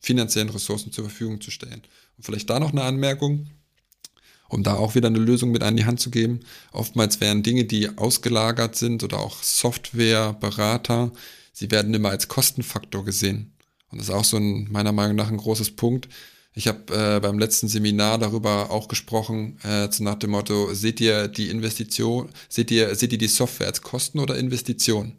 [0.00, 1.82] finanziellen Ressourcen zur Verfügung zu stellen.
[2.16, 3.46] Und vielleicht da noch eine Anmerkung,
[4.48, 6.40] um da auch wieder eine Lösung mit an die Hand zu geben.
[6.72, 11.12] Oftmals werden Dinge, die ausgelagert sind oder auch Software, Berater,
[11.52, 13.52] sie werden immer als Kostenfaktor gesehen.
[13.92, 16.08] Und das ist auch so ein, meiner Meinung nach ein großes Punkt.
[16.54, 21.00] Ich habe äh, beim letzten Seminar darüber auch gesprochen, äh, zu nach dem Motto, seht
[21.00, 25.12] ihr die Investition, seht ihr, seht ihr die Software als Kosten oder Investition?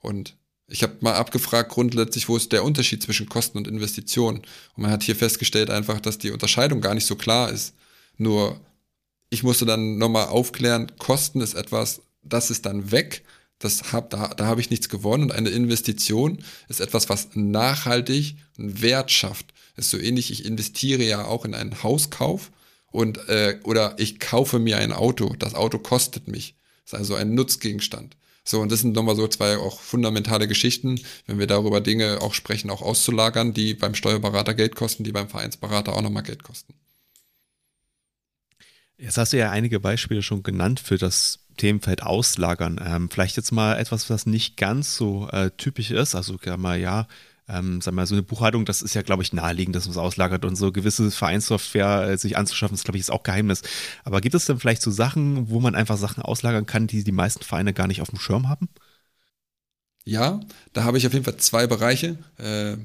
[0.00, 0.36] Und
[0.68, 4.36] ich habe mal abgefragt grundsätzlich, wo ist der Unterschied zwischen Kosten und Investition?
[4.36, 7.74] Und man hat hier festgestellt einfach, dass die Unterscheidung gar nicht so klar ist.
[8.16, 8.60] Nur
[9.30, 13.23] ich musste dann nochmal aufklären, Kosten ist etwas, das ist dann weg.
[13.58, 15.24] Das hab, da, da habe ich nichts gewonnen.
[15.24, 19.54] Und eine Investition ist etwas, was nachhaltig einen Wert schafft.
[19.76, 22.52] Ist so ähnlich, ich investiere ja auch in einen Hauskauf
[22.86, 25.34] und äh, oder ich kaufe mir ein Auto.
[25.38, 26.54] Das Auto kostet mich.
[26.84, 28.16] Das ist also ein Nutzgegenstand.
[28.44, 32.34] So, und das sind nochmal so zwei auch fundamentale Geschichten, wenn wir darüber Dinge auch
[32.34, 36.74] sprechen, auch auszulagern, die beim Steuerberater Geld kosten, die beim Vereinsberater auch nochmal Geld kosten.
[38.98, 42.80] Jetzt hast du ja einige Beispiele schon genannt für das Themenfeld Auslagern.
[42.84, 46.14] Ähm, vielleicht jetzt mal etwas, was nicht ganz so äh, typisch ist.
[46.14, 47.06] Also ja mal ja,
[47.48, 49.98] ähm, sag mal, so eine Buchhaltung, das ist ja, glaube ich, naheliegend, dass man es
[49.98, 53.62] auslagert und so gewisse Vereinssoftware äh, sich anzuschaffen, ist, glaube ich, ist auch Geheimnis.
[54.04, 57.12] Aber gibt es denn vielleicht so Sachen, wo man einfach Sachen auslagern kann, die die
[57.12, 58.68] meisten Vereine gar nicht auf dem Schirm haben?
[60.04, 60.40] Ja,
[60.72, 62.76] da habe ich auf jeden Fall zwei Bereiche, äh,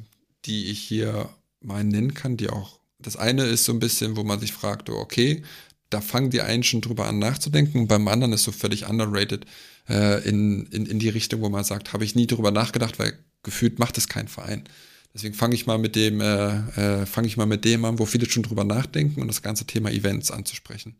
[0.45, 1.29] die ich hier
[1.61, 4.89] mal nennen kann, die auch das eine ist so ein bisschen, wo man sich fragt,
[4.89, 5.43] okay,
[5.89, 9.45] da fangen die einen schon drüber an nachzudenken und beim anderen ist so völlig underrated
[9.89, 13.13] äh, in, in, in die Richtung, wo man sagt, habe ich nie drüber nachgedacht, weil
[13.43, 14.63] gefühlt macht es kein Verein.
[15.13, 18.05] Deswegen fange ich mal mit dem, äh, äh, fange ich mal mit dem an, wo
[18.05, 20.95] viele schon drüber nachdenken und das ganze Thema Events anzusprechen.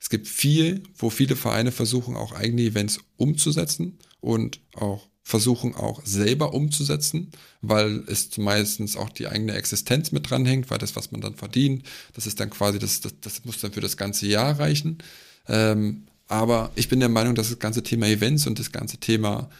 [0.00, 6.04] Es gibt viel, wo viele Vereine versuchen, auch eigene Events umzusetzen und auch versuchen auch
[6.04, 7.30] selber umzusetzen,
[7.60, 11.84] weil es meistens auch die eigene Existenz mit dranhängt, weil das, was man dann verdient,
[12.14, 14.98] das ist dann quasi, das, das, das muss dann für das ganze Jahr reichen.
[15.46, 19.50] Ähm, aber ich bin der Meinung, dass das ganze Thema Events und das ganze Thema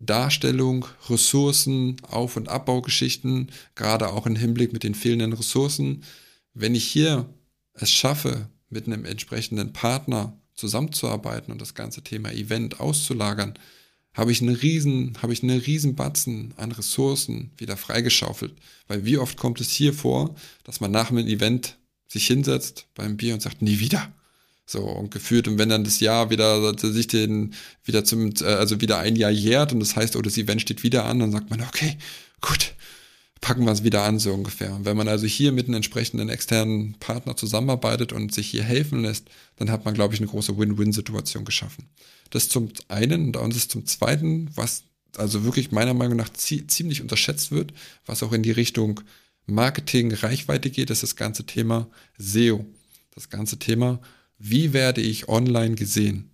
[0.00, 6.04] Darstellung, Ressourcen, Auf- und Abbaugeschichten, gerade auch im Hinblick mit den fehlenden Ressourcen,
[6.54, 7.28] wenn ich hier
[7.74, 13.54] es schaffe, mit einem entsprechenden Partner zusammenzuarbeiten und das ganze Thema Event auszulagern,
[14.18, 18.52] habe ich einen riesen, habe ich einen riesen Batzen an Ressourcen wieder freigeschaufelt.
[18.88, 21.78] Weil wie oft kommt es hier vor, dass man nach einem Event
[22.08, 24.12] sich hinsetzt beim Bier und sagt, nie wieder.
[24.66, 27.54] So, und gefühlt, und wenn dann das Jahr wieder sich den,
[27.84, 30.82] wieder zum, äh, also wieder ein Jahr jährt und das heißt, oh, das Event steht
[30.82, 31.96] wieder an, dann sagt man, okay,
[32.40, 32.74] gut,
[33.40, 34.74] packen wir es wieder an, so ungefähr.
[34.74, 39.02] Und wenn man also hier mit einem entsprechenden externen Partner zusammenarbeitet und sich hier helfen
[39.02, 41.88] lässt, dann hat man, glaube ich, eine große Win-Win-Situation geschaffen.
[42.30, 44.84] Das zum einen und das zum zweiten, was
[45.16, 47.72] also wirklich meiner Meinung nach ziemlich unterschätzt wird,
[48.06, 49.00] was auch in die Richtung
[49.46, 52.66] Marketing, Reichweite geht, ist das ganze Thema SEO.
[53.14, 54.00] Das ganze Thema,
[54.38, 56.30] wie werde ich online gesehen?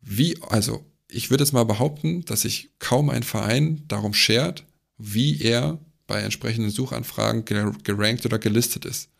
[0.00, 4.64] Wie, also, ich würde jetzt mal behaupten, dass sich kaum ein Verein darum schert,
[4.98, 9.10] wie er bei entsprechenden Suchanfragen gerankt oder gelistet ist.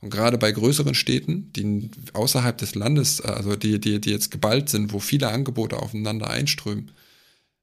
[0.00, 4.68] Und gerade bei größeren Städten, die außerhalb des Landes, also die, die, die jetzt geballt
[4.68, 6.90] sind, wo viele Angebote aufeinander einströmen,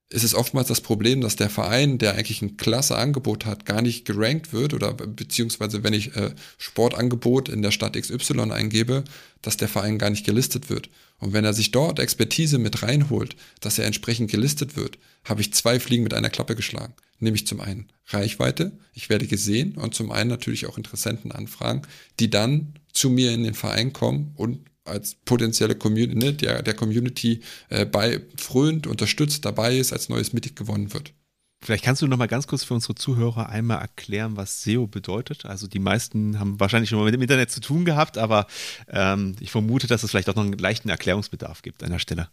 [0.09, 3.81] ist es oftmals das Problem, dass der Verein, der eigentlich ein klasse Angebot hat, gar
[3.81, 9.03] nicht gerankt wird oder beziehungsweise wenn ich äh, Sportangebot in der Stadt XY eingebe,
[9.41, 10.89] dass der Verein gar nicht gelistet wird.
[11.21, 15.53] Und wenn er sich dort Expertise mit reinholt, dass er entsprechend gelistet wird, habe ich
[15.53, 16.93] zwei Fliegen mit einer Klappe geschlagen.
[17.19, 21.83] Nämlich zum einen Reichweite, ich werde gesehen und zum einen natürlich auch Interessenten anfragen,
[22.19, 26.73] die dann zu mir in den Verein kommen und als potenzielle Community, ne, der, der
[26.73, 31.13] Community äh, bei frönt, unterstützt, dabei ist, als neues Mitglied gewonnen wird.
[31.63, 35.45] Vielleicht kannst du noch mal ganz kurz für unsere Zuhörer einmal erklären, was SEO bedeutet.
[35.45, 38.47] Also die meisten haben wahrscheinlich schon mal mit dem Internet zu tun gehabt, aber
[38.89, 42.29] ähm, ich vermute, dass es vielleicht auch noch einen leichten Erklärungsbedarf gibt an der Stelle.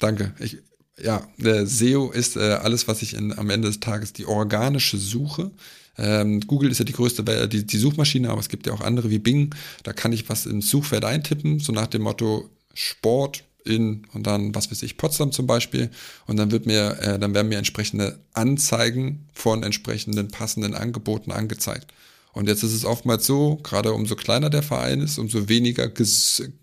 [0.00, 0.34] Danke.
[0.40, 0.58] Ich,
[0.98, 4.96] ja, der SEO ist äh, alles, was ich in, am Ende des Tages die organische
[4.96, 5.52] Suche.
[5.96, 9.10] Ähm, Google ist ja die größte die, die Suchmaschine, aber es gibt ja auch andere
[9.10, 9.54] wie Bing.
[9.84, 14.54] Da kann ich was ins Suchfeld eintippen, so nach dem Motto Sport in und dann,
[14.54, 15.90] was weiß ich, Potsdam zum Beispiel.
[16.26, 21.92] Und dann wird mir, äh, dann werden mir entsprechende Anzeigen von entsprechenden passenden Angeboten angezeigt.
[22.32, 25.90] Und jetzt ist es oftmals so, gerade umso kleiner der Verein ist, umso weniger,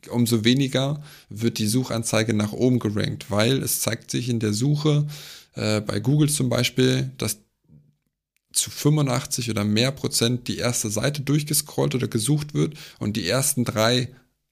[0.09, 5.07] umso weniger wird die Suchanzeige nach oben gerankt, weil es zeigt sich in der Suche
[5.55, 7.39] äh, bei Google zum Beispiel, dass
[8.51, 13.65] zu 85 oder mehr Prozent die erste Seite durchgescrollt oder gesucht wird und die ersten
[13.65, 14.09] drei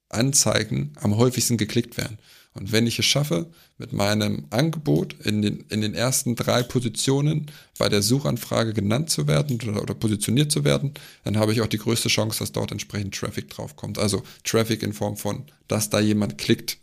[0.10, 2.18] Anzeigen am häufigsten geklickt werden.
[2.54, 7.48] Und wenn ich es schaffe, mit meinem Angebot in den, in den ersten drei Positionen
[7.78, 11.68] bei der Suchanfrage genannt zu werden oder, oder positioniert zu werden, dann habe ich auch
[11.68, 13.98] die größte Chance, dass dort entsprechend Traffic draufkommt.
[13.98, 16.78] Also Traffic in Form von, dass da jemand klickt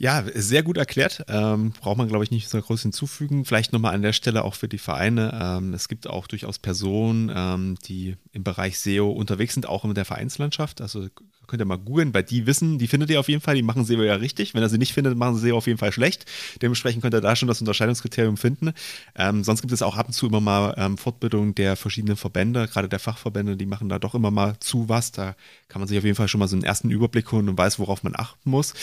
[0.00, 1.26] ja, sehr gut erklärt.
[1.28, 3.44] Ähm, braucht man, glaube ich, nicht so groß hinzufügen.
[3.44, 5.38] Vielleicht nochmal an der Stelle auch für die Vereine.
[5.38, 9.92] Ähm, es gibt auch durchaus Personen, ähm, die im Bereich SEO unterwegs sind, auch in
[9.92, 10.80] der Vereinslandschaft.
[10.80, 11.08] Also
[11.50, 13.84] könnt ihr mal googeln, bei die wissen, die findet ihr auf jeden Fall, die machen
[13.84, 14.54] SEO ja richtig.
[14.54, 16.24] Wenn ihr sie nicht findet, machen sie SEO auf jeden Fall schlecht.
[16.62, 18.72] Dementsprechend könnt ihr da schon das Unterscheidungskriterium finden.
[19.16, 22.68] Ähm, sonst gibt es auch ab und zu immer mal ähm, Fortbildungen der verschiedenen Verbände,
[22.68, 25.12] gerade der Fachverbände, die machen da doch immer mal zu was.
[25.12, 25.34] Da
[25.68, 27.78] kann man sich auf jeden Fall schon mal so einen ersten Überblick holen und weiß,
[27.78, 28.74] worauf man achten muss.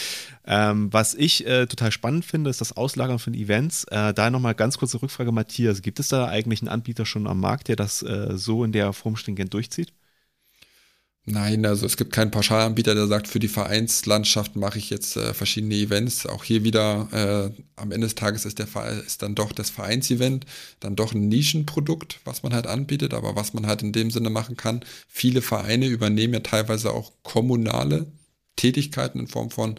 [0.45, 3.85] Ähm, was ich äh, total spannend finde, ist das Auslagern von Events.
[3.85, 5.81] Äh, da nochmal ganz kurze Rückfrage, Matthias.
[5.81, 8.93] Gibt es da eigentlich einen Anbieter schon am Markt, der das äh, so in der
[8.93, 9.93] Form stringent durchzieht?
[11.29, 15.33] Nein, also es gibt keinen Pauschalanbieter, der sagt, für die Vereinslandschaft mache ich jetzt äh,
[15.33, 16.25] verschiedene Events.
[16.25, 18.67] Auch hier wieder äh, am Ende des Tages ist, der,
[19.05, 20.45] ist dann doch das Vereinsevent
[20.79, 24.29] dann doch ein Nischenprodukt, was man halt anbietet, aber was man halt in dem Sinne
[24.29, 24.85] machen kann.
[25.09, 28.07] Viele Vereine übernehmen ja teilweise auch kommunale
[28.55, 29.75] Tätigkeiten in Form von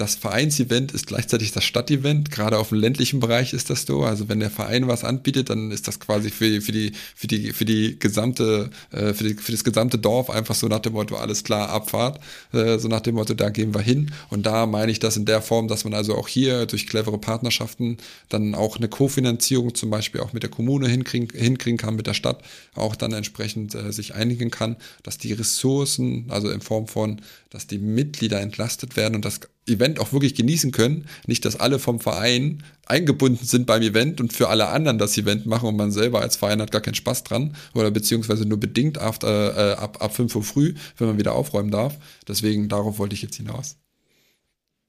[0.00, 2.30] das Vereinsevent ist gleichzeitig das Stadtevent.
[2.30, 4.02] Gerade auf dem ländlichen Bereich ist das so.
[4.02, 7.52] Also wenn der Verein was anbietet, dann ist das quasi für, für die, für die,
[7.52, 11.16] für die gesamte, äh, für, die, für das gesamte Dorf einfach so nach dem Motto,
[11.16, 12.18] alles klar, Abfahrt.
[12.52, 14.10] Äh, so nach dem Motto, da gehen wir hin.
[14.30, 17.18] Und da meine ich das in der Form, dass man also auch hier durch clevere
[17.18, 17.98] Partnerschaften
[18.30, 22.14] dann auch eine Kofinanzierung zum Beispiel auch mit der Kommune hinkriegen, hinkriegen kann, mit der
[22.14, 22.42] Stadt
[22.74, 27.66] auch dann entsprechend äh, sich einigen kann, dass die Ressourcen, also in Form von, dass
[27.66, 31.06] die Mitglieder entlastet werden und das Event auch wirklich genießen können.
[31.26, 35.46] Nicht, dass alle vom Verein eingebunden sind beim Event und für alle anderen das Event
[35.46, 38.98] machen und man selber als Verein hat gar keinen Spaß dran oder beziehungsweise nur bedingt
[38.98, 41.98] ab, äh, ab, ab 5 Uhr früh, wenn man wieder aufräumen darf.
[42.26, 43.76] Deswegen darauf wollte ich jetzt hinaus.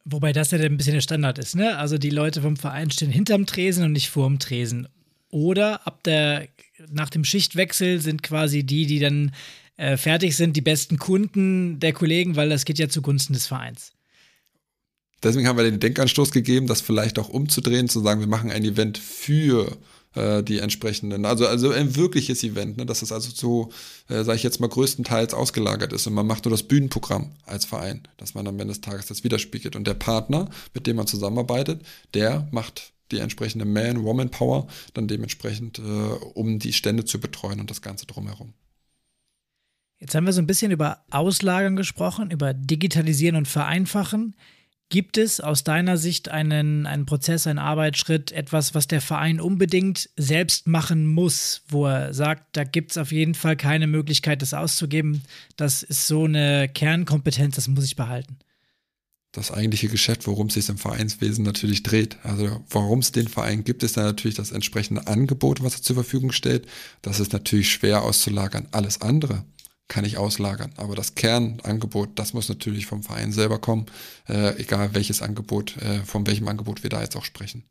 [0.03, 1.77] Wobei das ja ein bisschen der Standard ist, ne?
[1.77, 4.87] Also die Leute vom Verein stehen hinterm Tresen und nicht vorm Tresen.
[5.29, 6.47] Oder ab der,
[6.91, 9.31] nach dem Schichtwechsel sind quasi die, die dann
[9.77, 13.93] äh, fertig sind, die besten Kunden der Kollegen, weil das geht ja zugunsten des Vereins.
[15.23, 18.63] Deswegen haben wir den Denkanstoß gegeben, das vielleicht auch umzudrehen, zu sagen, wir machen ein
[18.63, 19.77] Event für
[20.15, 23.71] äh, die entsprechenden, also, also ein wirkliches Event, ne, dass es also so,
[24.09, 27.65] äh, sage ich jetzt mal, größtenteils ausgelagert ist und man macht nur das Bühnenprogramm als
[27.65, 29.75] Verein, dass man am Ende des Tages das widerspiegelt.
[29.75, 31.81] Und der Partner, mit dem man zusammenarbeitet,
[32.13, 37.81] der macht die entsprechende Man-Woman-Power dann dementsprechend, äh, um die Stände zu betreuen und das
[37.81, 38.53] Ganze drumherum.
[39.99, 44.35] Jetzt haben wir so ein bisschen über Auslagern gesprochen, über Digitalisieren und Vereinfachen.
[44.91, 50.09] Gibt es aus deiner Sicht einen, einen Prozess, einen Arbeitsschritt, etwas, was der Verein unbedingt
[50.17, 54.53] selbst machen muss, wo er sagt, da gibt es auf jeden Fall keine Möglichkeit, das
[54.53, 55.23] auszugeben?
[55.55, 58.35] Das ist so eine Kernkompetenz, das muss ich behalten.
[59.31, 62.17] Das eigentliche Geschäft, worum es sich im Vereinswesen natürlich dreht.
[62.23, 65.95] Also warum es den Verein gibt, ist dann natürlich das entsprechende Angebot, was er zur
[65.95, 66.67] Verfügung stellt.
[67.01, 68.67] Das ist natürlich schwer auszulagern.
[68.71, 69.45] Alles andere
[69.87, 70.71] kann ich auslagern.
[70.77, 73.87] Aber das Kernangebot, das muss natürlich vom Verein selber kommen,
[74.27, 77.63] äh, egal welches Angebot, äh, von welchem Angebot wir da jetzt auch sprechen.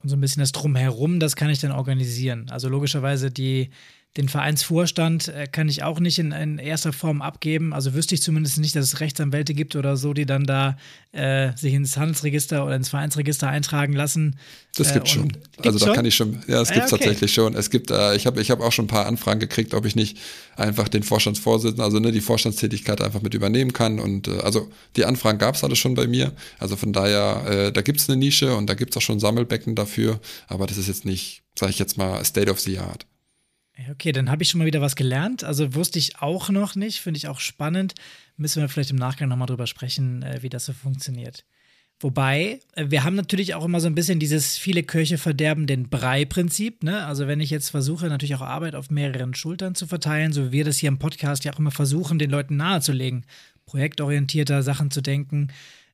[0.00, 2.50] Und so ein bisschen das Drumherum, das kann ich dann organisieren.
[2.50, 3.70] Also logischerweise die
[4.18, 7.72] den Vereinsvorstand äh, kann ich auch nicht in, in, erster Form abgeben.
[7.72, 10.76] Also wüsste ich zumindest nicht, dass es Rechtsanwälte gibt oder so, die dann da
[11.12, 14.36] äh, sich ins Handelsregister oder ins Vereinsregister eintragen lassen.
[14.74, 15.32] Das gibt äh, schon.
[15.58, 15.94] Also da schon?
[15.94, 17.04] kann ich schon, ja, es gibt es ah, okay.
[17.04, 17.54] tatsächlich schon.
[17.54, 19.94] Es gibt, äh, ich habe ich hab auch schon ein paar Anfragen gekriegt, ob ich
[19.94, 20.18] nicht
[20.56, 24.00] einfach den Vorstandsvorsitzenden, also ne, die Vorstandstätigkeit einfach mit übernehmen kann.
[24.00, 26.32] Und äh, also die Anfragen gab es alles schon bei mir.
[26.58, 29.20] Also von daher, äh, da gibt es eine Nische und da gibt es auch schon
[29.20, 30.18] Sammelbecken dafür.
[30.48, 33.06] Aber das ist jetzt nicht, sage ich jetzt mal, State of the Art.
[33.90, 35.44] Okay, dann habe ich schon mal wieder was gelernt.
[35.44, 37.94] Also wusste ich auch noch nicht, finde ich auch spannend.
[38.36, 41.44] Müssen wir vielleicht im Nachgang nochmal drüber sprechen, äh, wie das so funktioniert.
[42.00, 45.88] Wobei, äh, wir haben natürlich auch immer so ein bisschen dieses viele Kirche verderben den
[45.88, 46.82] Brei-Prinzip.
[46.82, 47.06] Ne?
[47.06, 50.52] Also wenn ich jetzt versuche, natürlich auch Arbeit auf mehreren Schultern zu verteilen, so wie
[50.52, 53.26] wir das hier im Podcast ja auch immer versuchen, den Leuten nahezulegen,
[53.66, 55.48] projektorientierter Sachen zu denken,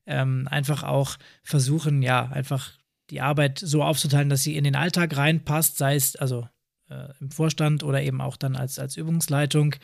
[0.06, 2.72] ähm, einfach auch versuchen, ja, einfach
[3.10, 6.48] die Arbeit so aufzuteilen, dass sie in den Alltag reinpasst, sei es also
[6.90, 9.76] äh, im Vorstand oder eben auch dann als, als Übungsleitung.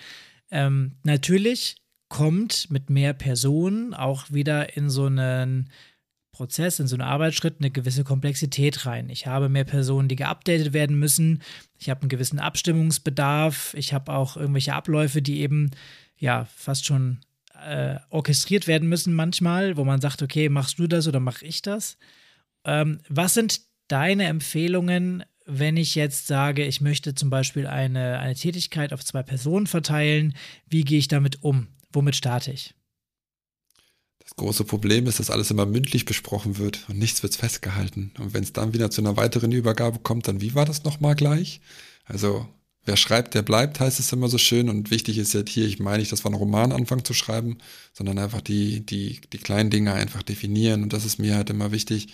[0.51, 1.77] Ähm, natürlich
[2.09, 5.71] kommt mit mehr Personen auch wieder in so einen
[6.33, 9.11] Prozess, in so einen Arbeitsschritt eine gewisse Komplexität rein.
[9.11, 11.43] Ich habe mehr Personen, die geupdatet werden müssen.
[11.79, 13.75] Ich habe einen gewissen Abstimmungsbedarf.
[13.75, 15.71] Ich habe auch irgendwelche Abläufe, die eben
[16.17, 17.19] ja fast schon
[17.67, 21.63] äh, orchestriert werden müssen manchmal, wo man sagt, okay, machst du das oder mache ich
[21.63, 21.99] das?
[22.65, 28.35] Ähm, was sind deine Empfehlungen, wenn ich jetzt sage, ich möchte zum Beispiel eine, eine
[28.35, 30.35] Tätigkeit auf zwei Personen verteilen?
[30.69, 31.69] Wie gehe ich damit um?
[31.93, 32.75] Womit starte ich?
[34.21, 38.13] Das große Problem ist, dass alles immer mündlich besprochen wird und nichts wird festgehalten.
[38.19, 41.17] Und wenn es dann wieder zu einer weiteren Übergabe kommt, dann wie war das nochmal
[41.17, 41.61] gleich?
[42.05, 42.47] Also
[42.85, 44.69] wer schreibt, der bleibt, heißt es immer so schön.
[44.69, 47.59] Und wichtig ist jetzt hier, ich meine nicht, dass wir einen Roman anfangen zu schreiben,
[47.93, 50.85] sondern einfach die, die, die kleinen Dinge einfach definieren.
[50.85, 52.09] Und das ist mir halt immer wichtig,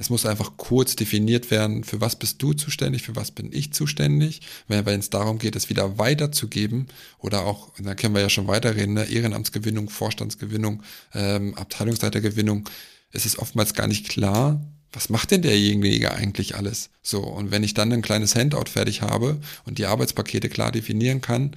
[0.00, 3.74] es muss einfach kurz definiert werden, für was bist du zuständig, für was bin ich
[3.74, 4.40] zuständig.
[4.66, 6.86] Wenn es darum geht, es wieder weiterzugeben
[7.18, 10.82] oder auch, da können wir ja schon weiterreden, ne, Ehrenamtsgewinnung, Vorstandsgewinnung,
[11.12, 12.66] ähm, Abteilungsleitergewinnung,
[13.12, 16.88] es ist oftmals gar nicht klar, was macht denn derjenige eigentlich alles?
[17.02, 21.20] So, und wenn ich dann ein kleines Handout fertig habe und die Arbeitspakete klar definieren
[21.20, 21.54] kann,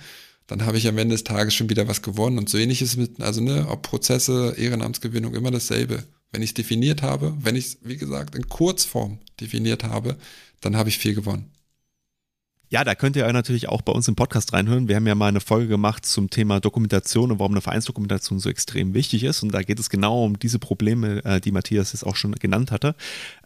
[0.47, 2.37] dann habe ich am Ende des Tages schon wieder was gewonnen.
[2.37, 6.03] Und so ähnlich ist es mit, also ne, ob Prozesse, Ehrenamtsgewinnung, immer dasselbe.
[6.33, 10.17] Wenn ich es definiert habe, wenn ich es, wie gesagt, in Kurzform definiert habe,
[10.61, 11.52] dann habe ich viel gewonnen.
[12.73, 14.87] Ja, da könnt ihr natürlich auch bei uns im Podcast reinhören.
[14.87, 18.49] Wir haben ja mal eine Folge gemacht zum Thema Dokumentation und warum eine Vereinsdokumentation so
[18.49, 19.43] extrem wichtig ist.
[19.43, 22.71] Und da geht es genau um diese Probleme, äh, die Matthias jetzt auch schon genannt
[22.71, 22.95] hatte.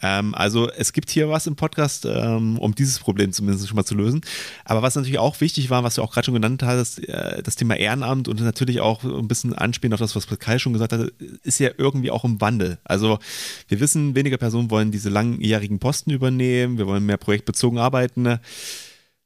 [0.02, 3.84] Ähm, also es gibt hier was im Podcast, ähm, um dieses Problem zumindest schon mal
[3.84, 4.22] zu lösen.
[4.64, 7.58] Aber was natürlich auch wichtig war, was du auch gerade schon genannt hast, äh, das
[7.58, 11.12] Thema Ehrenamt und natürlich auch ein bisschen anspielen auf das, was Kai schon gesagt hat,
[11.44, 12.78] ist ja irgendwie auch im Wandel.
[12.86, 13.20] Also
[13.68, 18.40] wir wissen, weniger Personen wollen diese langjährigen Posten übernehmen, wir wollen mehr projektbezogen arbeiten.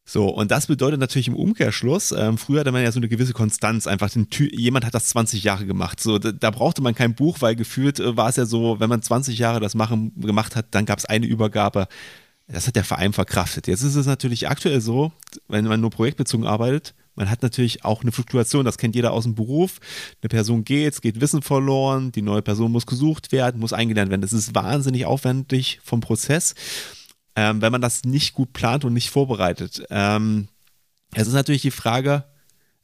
[0.03, 3.33] So, und das bedeutet natürlich im Umkehrschluss, ähm, früher hatte man ja so eine gewisse
[3.33, 5.99] Konstanz, einfach den jemand hat das 20 Jahre gemacht.
[5.99, 8.89] So, da, da brauchte man kein Buch, weil gefühlt äh, war es ja so, wenn
[8.89, 11.87] man 20 Jahre das machen, gemacht hat, dann gab es eine Übergabe.
[12.47, 13.67] Das hat der Verein verkraftet.
[13.67, 15.13] Jetzt ist es natürlich aktuell so,
[15.47, 19.25] wenn man nur projektbezogen arbeitet, man hat natürlich auch eine Fluktuation, das kennt jeder aus
[19.25, 19.79] dem Beruf.
[20.21, 24.09] Eine Person geht, es geht Wissen verloren, die neue Person muss gesucht werden, muss eingelernt
[24.09, 24.21] werden.
[24.21, 26.55] Das ist wahnsinnig aufwendig vom Prozess
[27.35, 29.83] ähm, wenn man das nicht gut plant und nicht vorbereitet.
[29.89, 30.47] Ähm,
[31.13, 32.25] es ist natürlich die Frage,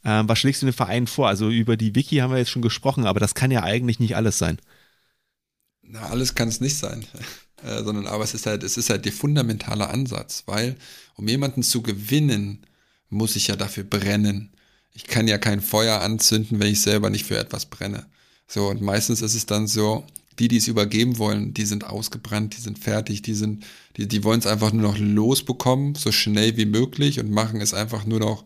[0.04, 1.28] ähm, was schlägst du den Verein vor?
[1.28, 4.16] Also über die Wiki haben wir jetzt schon gesprochen, aber das kann ja eigentlich nicht
[4.16, 4.58] alles sein.
[5.82, 7.06] Na, alles kann es nicht sein.
[7.64, 10.76] Äh, sondern aber es ist halt, es ist halt der fundamentale Ansatz, weil
[11.16, 12.64] um jemanden zu gewinnen,
[13.10, 14.52] muss ich ja dafür brennen.
[14.94, 18.06] Ich kann ja kein Feuer anzünden, wenn ich selber nicht für etwas brenne.
[18.48, 20.06] So, und meistens ist es dann so,
[20.40, 23.66] die, die es übergeben wollen, die sind ausgebrannt, die sind fertig, die sind,
[23.96, 27.74] die, die wollen es einfach nur noch losbekommen, so schnell wie möglich und machen es
[27.74, 28.46] einfach nur noch,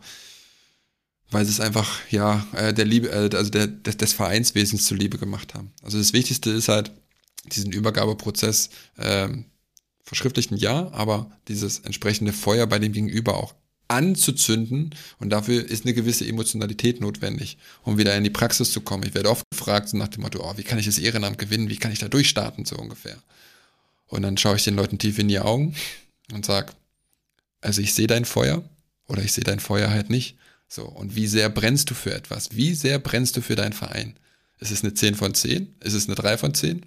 [1.29, 5.17] weil sie es einfach, ja, äh, der Liebe, äh, also der, des, des Vereinswesens zuliebe
[5.17, 5.71] gemacht haben.
[5.81, 6.91] Also das Wichtigste ist halt,
[7.45, 8.69] diesen Übergabeprozess
[8.99, 9.45] ähm,
[10.03, 13.55] verschriftlichen ja, aber dieses entsprechende Feuer bei dem Gegenüber auch
[13.91, 19.03] anzuzünden und dafür ist eine gewisse Emotionalität notwendig, um wieder in die Praxis zu kommen.
[19.05, 21.69] Ich werde oft gefragt so nach dem Motto, oh, wie kann ich das Ehrenamt gewinnen,
[21.69, 23.17] wie kann ich da durchstarten, so ungefähr.
[24.07, 25.75] Und dann schaue ich den Leuten tief in die Augen
[26.33, 26.73] und sage,
[27.61, 28.63] also ich sehe dein Feuer
[29.07, 30.37] oder ich sehe dein Feuer halt nicht.
[30.67, 32.55] So, und wie sehr brennst du für etwas?
[32.55, 34.15] Wie sehr brennst du für deinen Verein?
[34.59, 35.75] Ist es eine 10 von 10?
[35.81, 36.85] Ist es eine 3 von 10?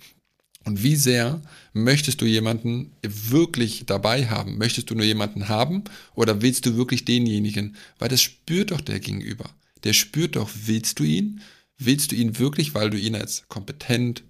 [0.64, 1.42] Und wie sehr
[1.74, 4.56] möchtest du jemanden wirklich dabei haben?
[4.56, 5.84] Möchtest du nur jemanden haben
[6.14, 7.76] oder willst du wirklich denjenigen?
[7.98, 9.50] Weil das spürt doch der Gegenüber.
[9.84, 11.42] Der spürt doch, willst du ihn?
[11.76, 14.22] Willst du ihn wirklich, weil du ihn als kompetent,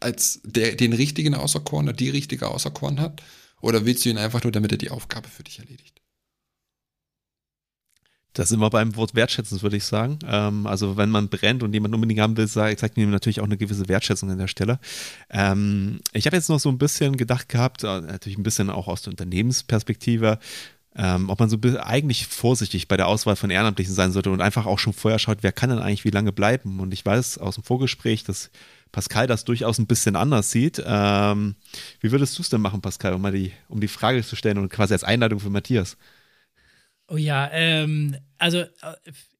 [0.00, 3.22] als der, den richtigen auserkoren oder die richtige auserkoren hat?
[3.60, 5.89] Oder willst du ihn einfach nur, damit er die Aufgabe für dich erledigt?
[8.32, 10.18] Da sind wir beim Wort Wertschätzen, würde ich sagen.
[10.26, 13.56] Ähm, also wenn man brennt und jemand unbedingt haben will, zeigt mir natürlich auch eine
[13.56, 14.78] gewisse Wertschätzung an der Stelle.
[15.30, 18.86] Ähm, ich habe jetzt noch so ein bisschen gedacht gehabt, äh, natürlich ein bisschen auch
[18.86, 20.38] aus der Unternehmensperspektive,
[20.96, 24.66] ähm, ob man so eigentlich vorsichtig bei der Auswahl von Ehrenamtlichen sein sollte und einfach
[24.66, 26.80] auch schon vorher schaut, wer kann denn eigentlich wie lange bleiben.
[26.80, 28.50] Und ich weiß aus dem Vorgespräch, dass
[28.92, 30.82] Pascal das durchaus ein bisschen anders sieht.
[30.84, 31.54] Ähm,
[32.00, 34.58] wie würdest du es denn machen, Pascal, um mal die, um die Frage zu stellen
[34.58, 35.96] und quasi als Einladung für Matthias?
[37.10, 38.68] Oh ja, ähm, also äh,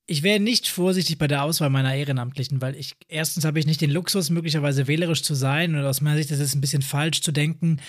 [0.07, 3.81] ich wäre nicht vorsichtig bei der Auswahl meiner Ehrenamtlichen, weil ich erstens habe ich nicht
[3.81, 7.21] den Luxus, möglicherweise wählerisch zu sein und aus meiner Sicht ist es ein bisschen falsch
[7.23, 7.81] zu denken,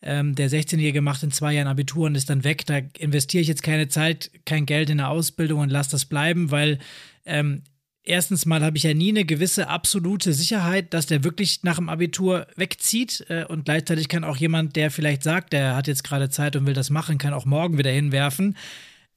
[0.00, 2.64] ähm, der 16-Jährige macht in zwei Jahren Abitur und ist dann weg.
[2.64, 6.50] Da investiere ich jetzt keine Zeit, kein Geld in eine Ausbildung und lasse das bleiben,
[6.50, 6.78] weil
[7.26, 7.62] ähm,
[8.04, 11.90] erstens mal habe ich ja nie eine gewisse absolute Sicherheit, dass der wirklich nach dem
[11.90, 16.30] Abitur wegzieht äh, und gleichzeitig kann auch jemand, der vielleicht sagt, der hat jetzt gerade
[16.30, 18.56] Zeit und will das machen, kann auch morgen wieder hinwerfen.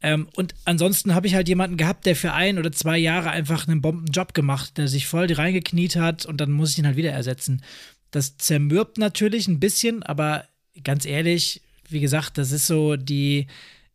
[0.02, 3.68] Ähm, und ansonsten habe ich halt jemanden gehabt, der für ein oder zwei Jahre einfach
[3.68, 7.12] einen Bombenjob gemacht, der sich voll reingekniet hat und dann muss ich ihn halt wieder
[7.12, 7.62] ersetzen.
[8.12, 10.46] Das zermürbt natürlich ein bisschen, aber
[10.84, 13.48] ganz ehrlich, wie gesagt, das ist so die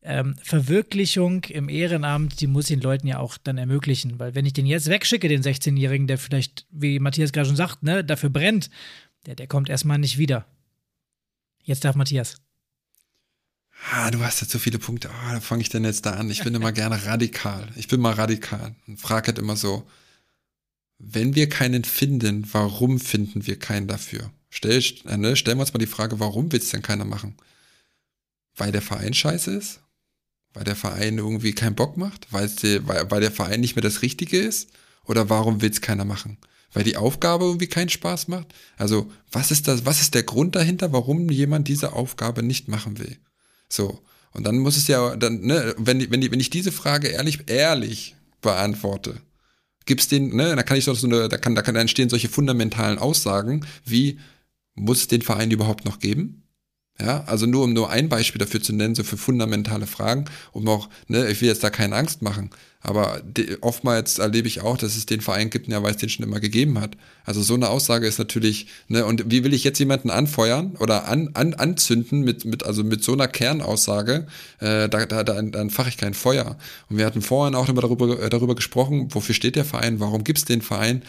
[0.02, 4.18] ähm, Verwirklichung im Ehrenamt, die muss den Leuten ja auch dann ermöglichen.
[4.18, 7.82] Weil wenn ich den jetzt wegschicke, den 16-Jährigen, der vielleicht, wie Matthias gerade schon sagt,
[7.82, 8.68] ne, dafür brennt,
[9.26, 10.44] der, der kommt erstmal nicht wieder.
[11.62, 12.42] Jetzt darf Matthias.
[13.90, 16.30] Ah, du hast jetzt so viele Punkte, oh, da fange ich denn jetzt da an?
[16.30, 17.68] Ich bin immer gerne radikal.
[17.76, 19.86] Ich bin mal radikal und frage halt immer so,
[20.98, 24.30] wenn wir keinen finden, warum finden wir keinen dafür?
[24.48, 27.36] Stell, äh, ne, stellen wir uns mal die Frage, warum will es denn keiner machen?
[28.56, 29.80] Weil der Verein scheiße ist?
[30.52, 32.28] Weil der Verein irgendwie keinen Bock macht?
[32.30, 32.48] Weil,
[32.86, 34.70] weil, weil der Verein nicht mehr das Richtige ist?
[35.04, 36.38] Oder warum will es keiner machen?
[36.72, 38.54] Weil die Aufgabe irgendwie keinen Spaß macht?
[38.76, 42.98] Also, was ist das, was ist der Grund dahinter, warum jemand diese Aufgabe nicht machen
[42.98, 43.18] will?
[43.68, 44.00] So.
[44.32, 48.16] Und dann muss es ja, dann, ne, wenn, wenn, wenn ich diese Frage ehrlich, ehrlich
[48.40, 49.20] beantworte,
[49.86, 52.98] gibt's den, ne, da kann ich so eine, da kann, da kann entstehen solche fundamentalen
[52.98, 54.18] Aussagen wie,
[54.74, 56.42] muss es den Verein überhaupt noch geben?
[57.00, 60.68] Ja, also nur um nur ein Beispiel dafür zu nennen, so für fundamentale Fragen, um
[60.68, 62.50] auch, ne, ich will jetzt da keine Angst machen,
[62.86, 63.22] aber
[63.62, 66.38] oftmals erlebe ich auch, dass es den Verein gibt, ja, weil es den schon immer
[66.38, 66.98] gegeben hat.
[67.24, 71.08] Also so eine Aussage ist natürlich, ne, und wie will ich jetzt jemanden anfeuern oder
[71.08, 74.26] an, an, anzünden mit, mit, also mit so einer Kernaussage,
[74.60, 76.58] äh, da, da, da, dann fache ich kein Feuer.
[76.90, 80.22] Und wir hatten vorhin auch immer darüber, äh, darüber gesprochen, wofür steht der Verein, warum
[80.22, 81.02] gibt es den Verein?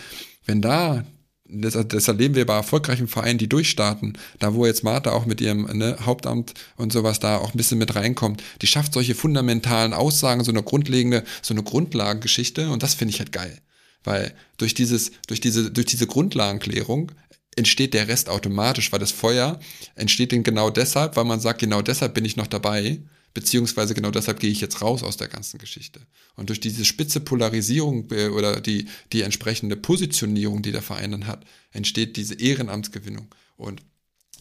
[0.45, 1.03] Wenn da
[1.47, 5.41] das, das erleben wir bei erfolgreichen Vereinen, die durchstarten, da wo jetzt Martha auch mit
[5.41, 9.93] ihrem ne, Hauptamt und sowas da auch ein bisschen mit reinkommt, die schafft solche fundamentalen
[9.93, 13.59] Aussagen, so eine grundlegende, so eine Grundlagengeschichte und das finde ich halt geil.
[14.03, 17.11] Weil durch dieses, durch diese, durch diese Grundlagenklärung
[17.55, 19.59] entsteht der Rest automatisch, weil das Feuer
[19.95, 22.99] entsteht denn genau deshalb, weil man sagt, genau deshalb bin ich noch dabei
[23.35, 25.99] beziehungsweise genau deshalb gehe ich jetzt raus aus der ganzen Geschichte.
[26.35, 31.27] Und durch diese spitze Polarisierung äh, oder die, die entsprechende Positionierung, die der Verein dann
[31.27, 33.27] hat, entsteht diese Ehrenamtsgewinnung.
[33.57, 33.83] Und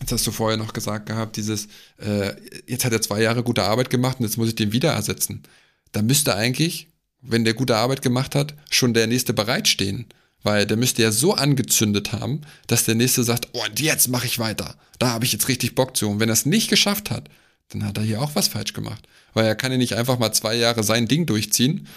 [0.00, 1.68] Jetzt hast du vorher noch gesagt gehabt, dieses,
[1.98, 2.34] äh,
[2.66, 5.44] jetzt hat er zwei Jahre gute Arbeit gemacht und jetzt muss ich den wieder ersetzen.
[5.92, 6.88] Da müsste eigentlich,
[7.20, 10.06] wenn der gute Arbeit gemacht hat, schon der nächste bereitstehen.
[10.42, 14.26] Weil der müsste ja so angezündet haben, dass der nächste sagt, oh, und jetzt mache
[14.26, 14.76] ich weiter.
[14.98, 16.10] Da habe ich jetzt richtig Bock zu.
[16.10, 17.30] Und wenn er es nicht geschafft hat,
[17.70, 19.06] dann hat er hier auch was falsch gemacht.
[19.32, 21.88] Weil er kann ja nicht einfach mal zwei Jahre sein Ding durchziehen,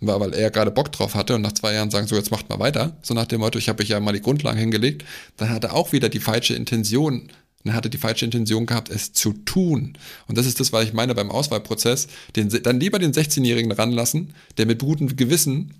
[0.00, 2.58] weil er gerade Bock drauf hatte und nach zwei Jahren sagen, so jetzt macht mal
[2.58, 5.04] weiter, so nach dem Motto, ich habe euch ja mal die Grundlagen hingelegt,
[5.36, 7.28] dann hat er auch wieder die falsche Intention,
[7.64, 9.96] dann hat er die falsche Intention gehabt, es zu tun.
[10.28, 14.34] Und das ist das, was ich meine beim Auswahlprozess, den, dann lieber den 16-Jährigen ranlassen,
[14.58, 15.74] der mit gutem Gewissen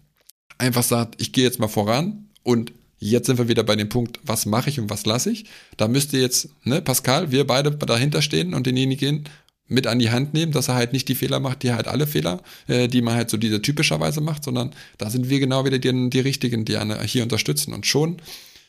[0.59, 4.21] einfach sagt, ich gehe jetzt mal voran und Jetzt sind wir wieder bei dem Punkt,
[4.25, 5.45] was mache ich und was lasse ich.
[5.77, 9.25] Da müsste jetzt, ne, Pascal, wir beide dahinter stehen und denjenigen
[9.69, 12.07] mit an die Hand nehmen, dass er halt nicht die Fehler macht, die halt alle
[12.07, 15.79] Fehler, äh, die man halt so diese typischerweise macht, sondern da sind wir genau wieder
[15.79, 17.75] die, die Richtigen, die hier unterstützen.
[17.75, 18.19] Und schon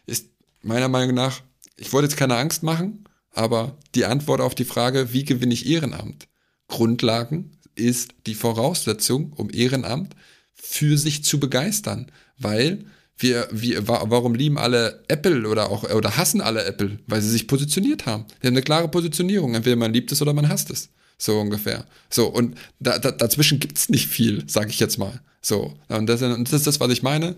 [0.08, 0.28] ist
[0.64, 1.42] meiner Meinung nach,
[1.78, 5.68] ich wollte jetzt keine Angst machen, aber die Antwort auf die Frage, wie gewinne ich
[5.68, 6.28] Ehrenamt?
[6.68, 10.16] Grundlagen ist die Voraussetzung, um Ehrenamt
[10.56, 12.86] für sich zu begeistern, weil
[13.18, 17.00] wir, wir, warum lieben alle Apple oder auch oder hassen alle Apple?
[17.08, 18.26] Weil sie sich positioniert haben.
[18.42, 19.56] Sie haben eine klare Positionierung.
[19.56, 20.90] Entweder man liebt es oder man hasst es.
[21.18, 21.86] So ungefähr.
[22.10, 25.20] So, und da, da, dazwischen gibt's nicht viel, sage ich jetzt mal.
[25.42, 25.74] So.
[25.88, 27.36] Und das, und das ist das, was ich meine.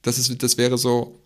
[0.00, 1.20] Das, ist, das wäre so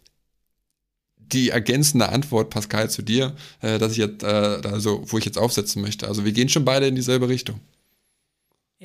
[1.16, 5.38] die ergänzende Antwort, Pascal, zu dir, äh, dass ich jetzt, äh, also, wo ich jetzt
[5.38, 6.08] aufsetzen möchte.
[6.08, 7.60] Also wir gehen schon beide in dieselbe Richtung.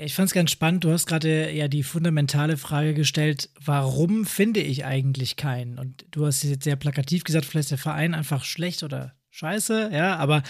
[0.02, 0.86] Ich fand es ganz spannend.
[0.86, 5.78] Du hast gerade ja die fundamentale Frage gestellt, warum finde ich eigentlich keinen?
[5.78, 9.92] Und du hast jetzt sehr plakativ gesagt, vielleicht ist der Verein einfach schlecht oder scheiße,
[9.94, 10.44] ja, aber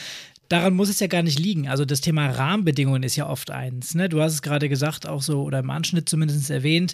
[0.49, 1.67] daran muss es ja gar nicht liegen.
[1.67, 3.95] Also das Thema Rahmenbedingungen ist ja oft eins.
[3.95, 4.07] Ne?
[4.07, 6.93] Du hast es gerade gesagt, auch so, oder im Anschnitt zumindest erwähnt,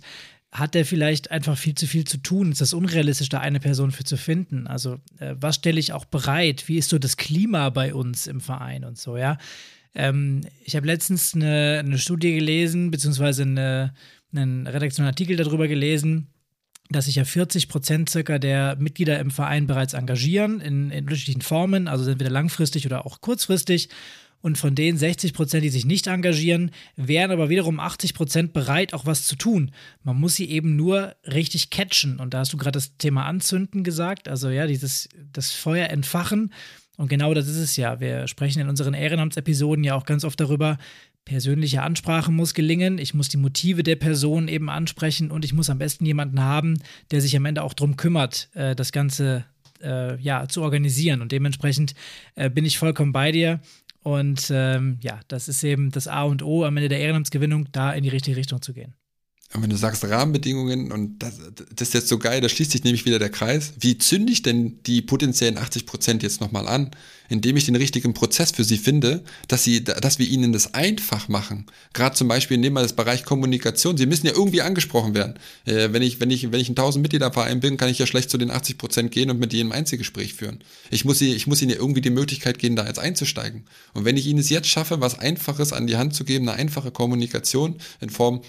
[0.52, 2.54] hat der vielleicht einfach viel zu viel zu tun?
[2.54, 4.68] Ist das unrealistisch, da eine Person für zu finden?
[4.68, 6.70] Also, äh, was stelle ich auch bereit?
[6.70, 9.38] Wie ist so das Klima bei uns im Verein und so, ja?
[9.96, 13.94] Ähm, ich habe letztens eine, eine, Studie gelesen, beziehungsweise eine,
[14.34, 16.28] einen redaktionellen Artikel darüber gelesen,
[16.90, 21.42] dass sich ja 40 Prozent circa der Mitglieder im Verein bereits engagieren in, in unterschiedlichen
[21.42, 23.90] Formen, also entweder langfristig oder auch kurzfristig.
[24.42, 28.94] Und von den 60 Prozent, die sich nicht engagieren, wären aber wiederum 80 Prozent bereit,
[28.94, 29.72] auch was zu tun.
[30.04, 32.20] Man muss sie eben nur richtig catchen.
[32.20, 36.54] Und da hast du gerade das Thema Anzünden gesagt, also ja, dieses das Feuer entfachen.
[36.98, 38.00] Und genau das ist es ja.
[38.00, 40.78] Wir sprechen in unseren Ehrenamtsepisoden ja auch ganz oft darüber,
[41.26, 45.70] persönliche Ansprache muss gelingen, ich muss die Motive der Person eben ansprechen und ich muss
[45.70, 46.80] am besten jemanden haben,
[47.12, 49.46] der sich am Ende auch darum kümmert, äh, das Ganze
[49.82, 51.22] äh, ja, zu organisieren.
[51.22, 51.96] Und dementsprechend
[52.36, 53.60] äh, bin ich vollkommen bei dir.
[54.04, 57.92] Und ähm, ja, das ist eben das A und O am Ende der Ehrenamtsgewinnung, da
[57.92, 58.94] in die richtige Richtung zu gehen.
[59.56, 61.40] Und wenn du sagst Rahmenbedingungen und das,
[61.74, 63.74] das ist jetzt so geil, da schließt sich nämlich wieder der Kreis.
[63.80, 66.92] Wie zünde ich denn die potenziellen 80 Prozent jetzt nochmal an,
[67.30, 71.28] indem ich den richtigen Prozess für sie finde, dass sie, dass wir ihnen das einfach
[71.28, 71.66] machen.
[71.94, 73.98] Gerade zum Beispiel nehmen wir das Bereich Kommunikation.
[73.98, 75.36] Sie müssen ja irgendwie angesprochen werden.
[75.66, 78.30] Äh, wenn ich, wenn ich, wenn ich ein 1000 Mitgliederverein bin, kann ich ja schlecht
[78.30, 80.60] zu den 80 Prozent gehen und mit ein Einzelgespräch führen.
[80.92, 83.64] Ich muss sie, ich muss ihnen ja irgendwie die Möglichkeit geben, da jetzt einzusteigen.
[83.94, 86.60] Und wenn ich ihnen es jetzt schaffe, was Einfaches an die Hand zu geben, eine
[86.60, 88.42] einfache Kommunikation in Form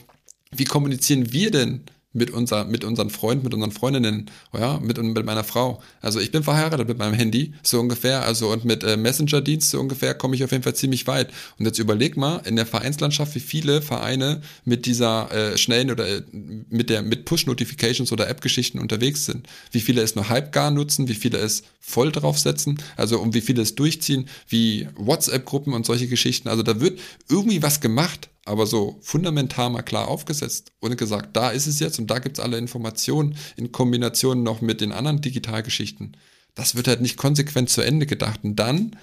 [0.58, 1.82] wie kommunizieren wir denn
[2.16, 5.82] mit, unser, mit unseren Freunden, mit unseren Freundinnen, ja, mit, mit meiner Frau.
[6.00, 9.78] Also ich bin verheiratet mit meinem Handy, so ungefähr, also und mit äh, Messenger-Dienst so
[9.78, 11.30] ungefähr komme ich auf jeden Fall ziemlich weit.
[11.58, 16.08] Und jetzt überleg mal in der Vereinslandschaft, wie viele Vereine mit dieser äh, schnellen oder
[16.08, 19.46] äh, mit der mit Push-Notifications oder App-Geschichten unterwegs sind.
[19.70, 23.42] Wie viele es nur halb gar nutzen, wie viele es voll draufsetzen, also um wie
[23.42, 26.48] viele es durchziehen, wie WhatsApp-Gruppen und solche Geschichten.
[26.48, 26.98] Also da wird
[27.28, 31.98] irgendwie was gemacht, aber so fundamental mal klar aufgesetzt und gesagt, da ist es jetzt
[31.98, 36.16] und da gibt es alle Informationen in Kombination noch mit den anderen Digitalgeschichten.
[36.54, 38.40] Das wird halt nicht konsequent zu Ende gedacht.
[38.44, 38.96] Und dann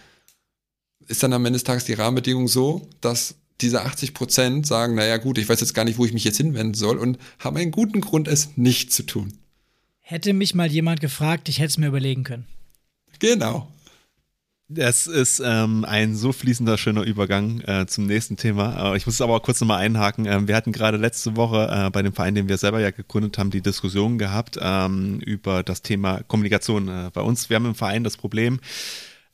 [1.08, 5.18] ist dann am Ende des Tages die Rahmenbedingung so, dass diese 80 Prozent sagen, naja
[5.18, 7.72] gut, ich weiß jetzt gar nicht, wo ich mich jetzt hinwenden soll und haben einen
[7.72, 9.38] guten Grund, es nicht zu tun.
[10.00, 12.46] Hätte mich mal jemand gefragt, ich hätte es mir überlegen können.
[13.20, 13.73] Genau.
[14.70, 18.94] Das ist ähm, ein so fließender, schöner Übergang äh, zum nächsten Thema.
[18.94, 20.26] Äh, ich muss aber auch kurz nochmal einhaken.
[20.26, 23.38] Ähm, wir hatten gerade letzte Woche äh, bei dem Verein, den wir selber ja gegründet
[23.38, 26.88] haben, die Diskussion gehabt ähm, über das Thema Kommunikation.
[26.88, 28.62] Äh, bei uns, wir haben im Verein das Problem,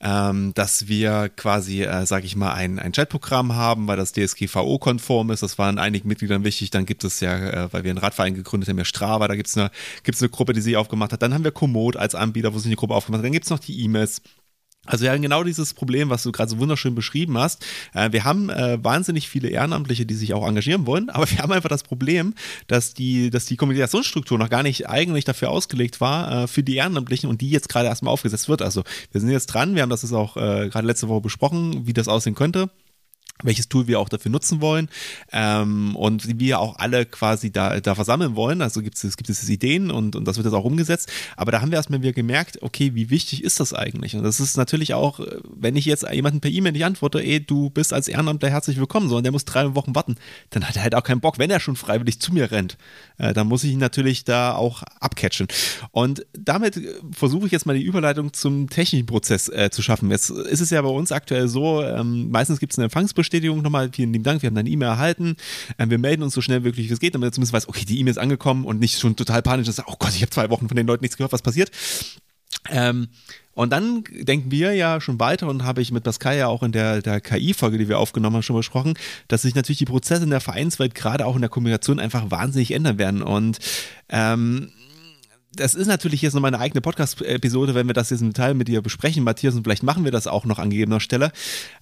[0.02, 5.30] ähm, dass wir quasi, äh, sage ich mal, ein, ein Chatprogramm haben, weil das DSGVO-konform
[5.32, 5.44] ist.
[5.44, 6.72] Das war in einigen Mitgliedern wichtig.
[6.72, 9.50] Dann gibt es ja, äh, weil wir einen Radverein gegründet haben, ja Strava, da gibt
[9.50, 9.70] es eine,
[10.04, 11.22] gibt's eine Gruppe, die sich aufgemacht hat.
[11.22, 13.26] Dann haben wir Komoot als Anbieter, wo sich eine Gruppe aufgemacht hat.
[13.26, 14.22] Dann gibt es noch die E-Mails.
[14.86, 17.64] Also wir haben genau dieses Problem, was du gerade so wunderschön beschrieben hast.
[17.94, 21.52] Äh, wir haben äh, wahnsinnig viele Ehrenamtliche, die sich auch engagieren wollen, aber wir haben
[21.52, 22.34] einfach das Problem,
[22.68, 26.76] dass die, dass die Kommunikationsstruktur noch gar nicht eigentlich dafür ausgelegt war, äh, für die
[26.76, 28.62] Ehrenamtlichen und die jetzt gerade erstmal aufgesetzt wird.
[28.62, 31.94] Also wir sind jetzt dran, wir haben das jetzt auch gerade letzte Woche besprochen, wie
[31.94, 32.70] das aussehen könnte
[33.44, 34.90] welches Tool wir auch dafür nutzen wollen
[35.32, 38.62] ähm, und wie wir auch alle quasi da, da versammeln wollen.
[38.62, 41.10] Also gibt es gibt es Ideen und, und das wird jetzt auch umgesetzt.
[41.38, 44.16] Aber da haben wir erstmal wieder gemerkt, okay, wie wichtig ist das eigentlich?
[44.16, 47.70] Und das ist natürlich auch, wenn ich jetzt jemanden per E-Mail nicht antworte, ey, du
[47.70, 50.16] bist als Ehrenamtler herzlich willkommen, sondern der muss drei Wochen warten,
[50.50, 52.78] dann hat er halt auch keinen Bock, wenn er schon freiwillig zu mir rennt.
[53.18, 55.48] Äh, dann muss ich ihn natürlich da auch abcatchen.
[55.92, 56.80] Und damit
[57.12, 60.12] versuche ich jetzt mal die Überleitung zum technischen Prozess äh, zu schaffen.
[60.12, 63.62] Jetzt ist es ja bei uns aktuell so, ähm, meistens gibt es eine Empfangsbestätigung Bestätigung
[63.62, 65.36] nochmal, vielen lieben Dank, wir haben deine E-Mail erhalten.
[65.78, 67.86] Ähm, wir melden uns so schnell wirklich wie es geht, damit er zumindest weiß, okay,
[67.86, 70.50] die E-Mail ist angekommen und nicht schon total panisch ist, oh Gott, ich habe zwei
[70.50, 71.72] Wochen von den Leuten nichts gehört, was passiert.
[72.70, 73.10] Ähm,
[73.54, 76.72] und dann denken wir ja schon weiter und habe ich mit Pascal ja auch in
[76.72, 78.96] der, der KI-Folge, die wir aufgenommen haben, schon besprochen,
[79.28, 82.72] dass sich natürlich die Prozesse in der Vereinswelt gerade auch in der Kommunikation einfach wahnsinnig
[82.72, 83.22] ändern werden.
[83.22, 83.60] Und
[84.10, 84.72] ähm,
[85.54, 88.68] das ist natürlich jetzt noch meine eigene Podcast-Episode, wenn wir das jetzt im Detail mit
[88.68, 91.32] dir besprechen, Matthias, und vielleicht machen wir das auch noch an gegebener Stelle.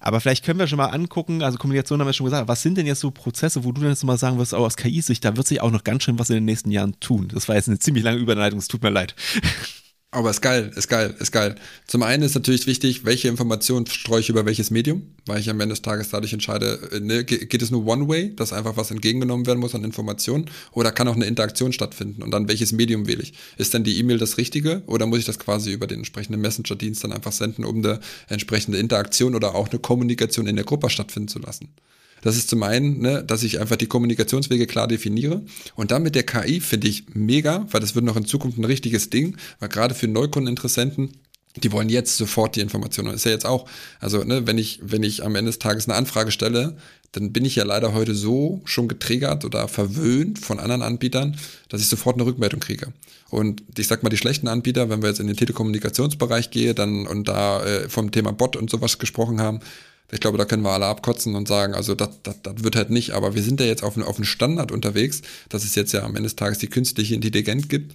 [0.00, 2.78] Aber vielleicht können wir schon mal angucken, also Kommunikation haben wir schon gesagt, was sind
[2.78, 5.36] denn jetzt so Prozesse, wo du dann jetzt mal sagen wirst, auch aus KI-Sicht, da
[5.36, 7.28] wird sich auch noch ganz schön was in den nächsten Jahren tun.
[7.32, 9.14] Das war jetzt eine ziemlich lange Überleitung, es tut mir leid.
[10.10, 11.56] Aber ist geil, ist geil, ist geil.
[11.86, 15.60] Zum einen ist natürlich wichtig, welche Informationen streue ich über welches Medium, weil ich am
[15.60, 19.46] Ende des Tages dadurch entscheide, äh, ne, geht es nur One-Way, dass einfach was entgegengenommen
[19.46, 23.22] werden muss an Informationen, oder kann auch eine Interaktion stattfinden und dann welches Medium wähle
[23.22, 23.34] ich?
[23.58, 27.04] Ist denn die E-Mail das Richtige oder muss ich das quasi über den entsprechenden Messenger-Dienst
[27.04, 31.28] dann einfach senden, um eine entsprechende Interaktion oder auch eine Kommunikation in der Gruppe stattfinden
[31.28, 31.68] zu lassen?
[32.22, 35.42] Das ist zum einen, ne, dass ich einfach die Kommunikationswege klar definiere.
[35.74, 38.64] Und dann mit der KI finde ich mega, weil das wird noch in Zukunft ein
[38.64, 41.12] richtiges Ding, weil gerade für Neukundeninteressenten
[41.56, 43.14] die wollen jetzt sofort die Informationen.
[43.14, 43.68] Ist ja jetzt auch,
[44.00, 46.76] also ne, wenn ich, wenn ich am Ende des Tages eine Anfrage stelle,
[47.12, 51.36] dann bin ich ja leider heute so schon getriggert oder verwöhnt von anderen Anbietern,
[51.68, 52.92] dass ich sofort eine Rückmeldung kriege.
[53.30, 57.06] Und ich sag mal, die schlechten Anbieter, wenn wir jetzt in den Telekommunikationsbereich gehen, dann
[57.06, 59.60] und da äh, vom Thema Bot und sowas gesprochen haben,
[60.10, 62.90] ich glaube, da können wir alle abkotzen und sagen, also das, das, das wird halt
[62.90, 66.02] nicht, aber wir sind ja jetzt auf, auf einen Standard unterwegs, dass es jetzt ja
[66.02, 67.94] am Ende des Tages die künstliche Intelligenz gibt,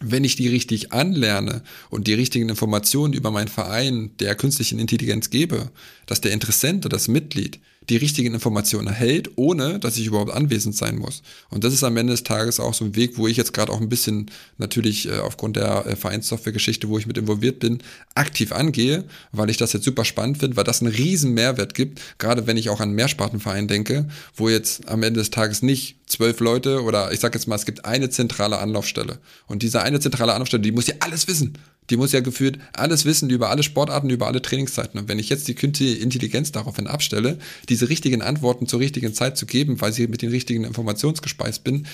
[0.00, 5.28] wenn ich die richtig anlerne und die richtigen Informationen über meinen Verein der künstlichen Intelligenz
[5.28, 5.70] gebe,
[6.06, 10.76] dass der Interessent oder das Mitglied die richtigen Informationen erhält, ohne dass ich überhaupt anwesend
[10.76, 11.22] sein muss.
[11.50, 13.72] Und das ist am Ende des Tages auch so ein Weg, wo ich jetzt gerade
[13.72, 17.82] auch ein bisschen natürlich äh, aufgrund der äh, Vereinssoftware-Geschichte, wo ich mit involviert bin,
[18.14, 22.00] aktiv angehe, weil ich das jetzt super spannend finde, weil das einen riesen Mehrwert gibt,
[22.18, 26.40] gerade wenn ich auch an Mehrspartenverein denke, wo jetzt am Ende des Tages nicht zwölf
[26.40, 29.18] Leute oder ich sage jetzt mal, es gibt eine zentrale Anlaufstelle.
[29.46, 31.54] Und diese eine zentrale Anlaufstelle, die muss ja alles wissen.
[31.90, 34.98] Die muss ja gefühlt alles wissen über alle Sportarten, über alle Trainingszeiten.
[34.98, 37.38] Und wenn ich jetzt die künstliche Intelligenz daraufhin abstelle,
[37.68, 41.64] diese richtigen Antworten zur richtigen Zeit zu geben, weil sie mit den richtigen Informationen gespeist
[41.64, 41.86] bin,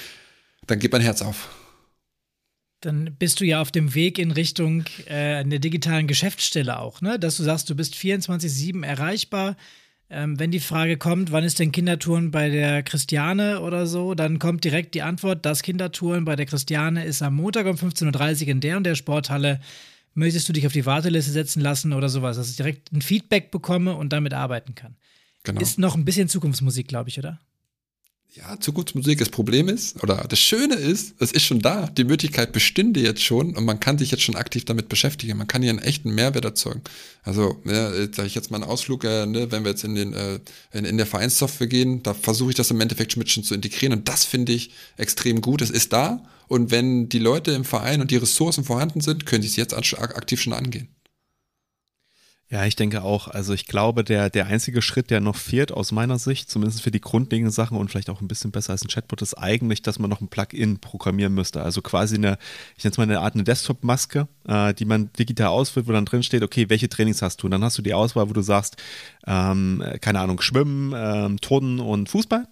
[0.67, 1.49] dann geht mein Herz auf.
[2.81, 7.19] Dann bist du ja auf dem Weg in Richtung äh, einer digitalen Geschäftsstelle auch, ne?
[7.19, 9.57] Dass du sagst, du bist 24-7 erreichbar.
[10.09, 14.39] Ähm, wenn die Frage kommt, wann ist denn Kindertouren bei der Christiane oder so, dann
[14.39, 18.49] kommt direkt die Antwort, das Kindertouren bei der Christiane ist am Montag um 15.30 Uhr
[18.49, 19.61] in der und der Sporthalle.
[20.15, 23.51] Möchtest du dich auf die Warteliste setzen lassen oder sowas, dass ich direkt ein Feedback
[23.51, 24.97] bekomme und damit arbeiten kann.
[25.43, 25.61] Genau.
[25.61, 27.41] Ist noch ein bisschen Zukunftsmusik, glaube ich, oder?
[28.37, 31.87] Ja, Zukunftsmusik, das Problem ist, oder das Schöne ist, es ist schon da.
[31.87, 35.39] Die Möglichkeit bestünde jetzt schon und man kann sich jetzt schon aktiv damit beschäftigen.
[35.39, 36.83] Man kann hier einen echten Mehrwert erzeugen.
[37.23, 40.13] Also, ja, sage ich jetzt mal einen Ausflug, äh, ne, wenn wir jetzt in, den,
[40.13, 40.39] äh,
[40.73, 43.55] in, in der Vereinssoftware gehen, da versuche ich das im Endeffekt schon mit schon zu
[43.55, 45.63] integrieren und das finde ich extrem gut.
[45.63, 49.43] Es ist da und wenn die Leute im Verein und die Ressourcen vorhanden sind, können
[49.43, 50.89] sie es jetzt aktiv schon angehen.
[52.49, 53.27] Ja, ich denke auch.
[53.27, 56.93] Also ich glaube, der, der einzige Schritt, der noch fehlt aus meiner Sicht, zumindest für
[56.93, 59.99] die grundlegenden Sachen und vielleicht auch ein bisschen besser als ein Chatbot, ist eigentlich, dass
[59.99, 61.61] man noch ein Plugin programmieren müsste.
[61.63, 62.39] Also quasi eine,
[62.77, 66.05] ich nenne es mal eine Art eine Desktop-Maske, äh, die man digital ausfüllt, wo dann
[66.05, 67.49] drin steht, okay, welche Trainings hast du?
[67.49, 68.77] Und dann hast du die Auswahl, wo du sagst,
[69.27, 72.47] ähm, keine Ahnung, Schwimmen, ähm, Turnen und Fußball.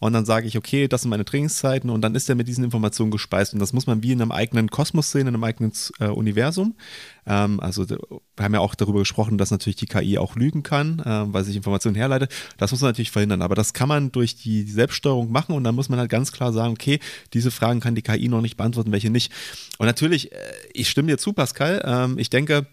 [0.00, 2.64] Und dann sage ich, okay, das sind meine Trainingszeiten und dann ist er mit diesen
[2.64, 3.52] Informationen gespeist.
[3.52, 6.74] Und das muss man wie in einem eigenen Kosmos sehen, in einem eigenen äh, Universum.
[7.26, 7.98] Ähm, also wir
[8.40, 11.56] haben ja auch darüber gesprochen, dass natürlich die KI auch lügen kann, äh, weil sich
[11.56, 12.32] Informationen herleitet.
[12.56, 13.42] Das muss man natürlich verhindern.
[13.42, 16.52] Aber das kann man durch die Selbststeuerung machen und dann muss man halt ganz klar
[16.52, 17.00] sagen, okay,
[17.34, 19.32] diese Fragen kann die KI noch nicht beantworten, welche nicht.
[19.78, 20.36] Und natürlich, äh,
[20.72, 21.82] ich stimme dir zu, Pascal.
[21.84, 22.66] Ähm, ich denke,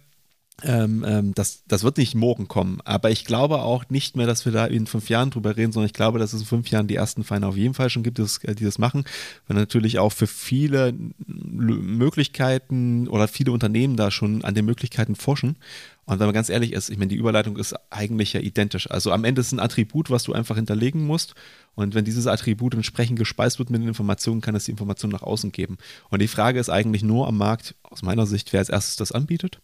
[0.64, 2.80] ähm, ähm, das, das wird nicht morgen kommen.
[2.86, 5.88] Aber ich glaube auch nicht mehr, dass wir da in fünf Jahren drüber reden, sondern
[5.88, 8.18] ich glaube, dass es in fünf Jahren die ersten Vereine auf jeden Fall schon gibt,
[8.18, 9.04] die das machen.
[9.48, 10.94] Weil natürlich auch für viele
[11.28, 15.58] Möglichkeiten oder viele Unternehmen da schon an den Möglichkeiten forschen.
[16.06, 18.90] Und wenn man ganz ehrlich ist, ich meine, die Überleitung ist eigentlich ja identisch.
[18.90, 21.36] Also am Ende ist ein Attribut, was du einfach hinterlegen musst.
[21.74, 25.24] Und wenn dieses Attribut entsprechend gespeist wird mit den Informationen, kann es die Information nach
[25.24, 25.78] außen geben.
[26.10, 29.12] Und die Frage ist eigentlich nur am Markt, aus meiner Sicht, wer als erstes das
[29.12, 29.60] anbietet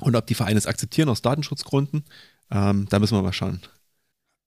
[0.00, 2.04] und ob die Vereine es akzeptieren aus Datenschutzgründen,
[2.50, 3.60] ähm, da müssen wir mal schauen.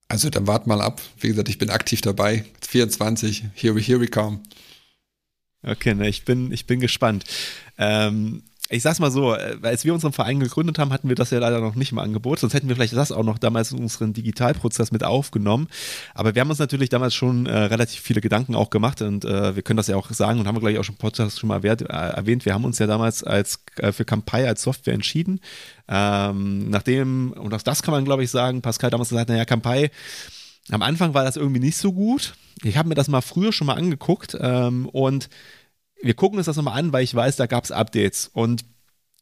[0.09, 1.01] Also dann warten mal ab.
[1.19, 2.45] Wie gesagt, ich bin aktiv dabei.
[2.61, 4.41] 24, here we, here we come.
[5.63, 7.25] Okay, ne, ich bin, ich bin gespannt.
[7.77, 11.31] Ähm, ich sag's mal so, äh, als wir unseren Verein gegründet haben, hatten wir das
[11.31, 13.79] ja leider noch nicht im Angebot, sonst hätten wir vielleicht das auch noch damals in
[13.79, 15.67] unseren Digitalprozess mit aufgenommen.
[16.13, 19.55] Aber wir haben uns natürlich damals schon äh, relativ viele Gedanken auch gemacht und äh,
[19.55, 21.47] wir können das ja auch sagen und haben wir gleich auch schon im Podcast schon
[21.47, 22.45] mal erwähnt, äh, erwähnt.
[22.45, 25.39] Wir haben uns ja damals als äh, für Campai als Software entschieden.
[25.87, 29.91] Ähm, nachdem, und auch das kann man glaube ich sagen, Pascal damals gesagt, naja, Campai,
[30.69, 32.33] am Anfang war das irgendwie nicht so gut.
[32.63, 35.29] Ich habe mir das mal früher schon mal angeguckt ähm, und
[36.01, 38.29] wir gucken uns das nochmal an, weil ich weiß, da gab es Updates.
[38.33, 38.65] Und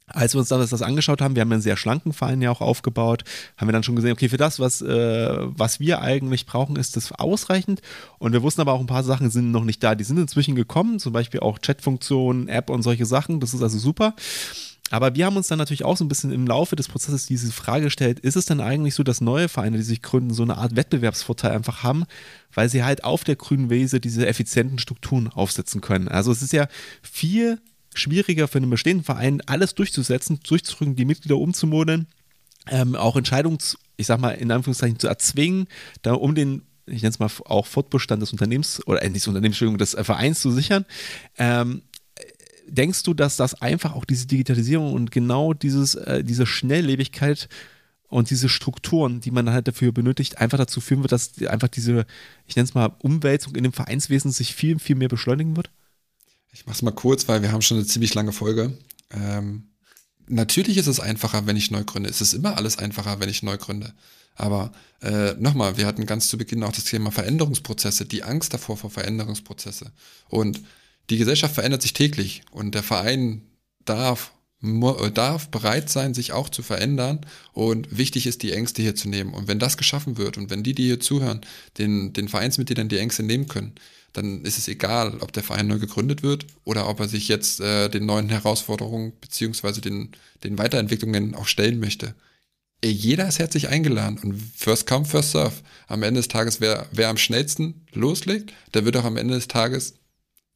[0.07, 2.61] als wir uns das, das angeschaut haben, wir haben einen sehr schlanken Verein ja auch
[2.61, 3.23] aufgebaut,
[3.57, 6.95] haben wir dann schon gesehen, okay, für das, was, äh, was wir eigentlich brauchen, ist
[6.95, 7.81] das ausreichend.
[8.19, 9.95] Und wir wussten aber auch, ein paar Sachen sind noch nicht da.
[9.95, 13.39] Die sind inzwischen gekommen, zum Beispiel auch Chatfunktionen, App und solche Sachen.
[13.39, 14.13] Das ist also super.
[14.91, 17.51] Aber wir haben uns dann natürlich auch so ein bisschen im Laufe des Prozesses diese
[17.51, 20.57] Frage gestellt, ist es denn eigentlich so, dass neue Vereine, die sich gründen, so eine
[20.57, 22.05] Art Wettbewerbsvorteil einfach haben,
[22.53, 26.07] weil sie halt auf der grünen Wiese diese effizienten Strukturen aufsetzen können.
[26.07, 26.67] Also es ist ja
[27.01, 27.59] viel
[27.95, 32.07] schwieriger für einen bestehenden Verein, alles durchzusetzen, durchzudrücken, die Mitglieder umzumodeln,
[32.69, 33.57] ähm, auch Entscheidungen,
[33.97, 35.67] ich sag mal, in Anführungszeichen zu erzwingen,
[36.03, 39.27] da um den ich nenne es mal auch Fortbestand des Unternehmens oder äh, nicht des
[39.27, 40.85] Unternehmens, Entschuldigung, des Vereins zu sichern.
[41.37, 41.81] Ähm,
[42.67, 47.47] denkst du, dass das einfach auch diese Digitalisierung und genau dieses, äh, diese Schnelllebigkeit
[48.07, 52.05] und diese Strukturen, die man halt dafür benötigt, einfach dazu führen wird, dass einfach diese,
[52.47, 55.69] ich nenne es mal, Umwälzung in dem Vereinswesen sich viel, viel mehr beschleunigen wird?
[56.51, 58.77] Ich mach's mal kurz, weil wir haben schon eine ziemlich lange Folge.
[59.11, 59.63] Ähm,
[60.27, 62.09] natürlich ist es einfacher, wenn ich neu gründe.
[62.09, 63.93] Es ist immer alles einfacher, wenn ich neu gründe.
[64.35, 68.77] Aber äh, nochmal, wir hatten ganz zu Beginn auch das Thema Veränderungsprozesse, die Angst davor
[68.77, 69.91] vor Veränderungsprozesse.
[70.29, 70.61] Und
[71.09, 73.41] die Gesellschaft verändert sich täglich und der Verein
[73.85, 74.31] darf
[74.65, 79.09] äh, darf bereit sein, sich auch zu verändern und wichtig ist, die Ängste hier zu
[79.09, 79.33] nehmen.
[79.33, 81.41] Und wenn das geschaffen wird und wenn die, die hier zuhören,
[81.77, 83.75] den, den Vereinsmitgliedern die Ängste nehmen können,
[84.13, 87.59] dann ist es egal, ob der Verein neu gegründet wird oder ob er sich jetzt
[87.59, 90.11] äh, den neuen Herausforderungen beziehungsweise den,
[90.43, 92.15] den Weiterentwicklungen auch stellen möchte.
[92.83, 95.55] Jeder ist herzlich eingeladen und first come, first serve.
[95.87, 99.47] Am Ende des Tages, wer, wer am schnellsten loslegt, der wird auch am Ende des
[99.47, 99.95] Tages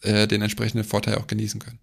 [0.02, 1.80] äh, den entsprechenden Vorteil auch genießen können.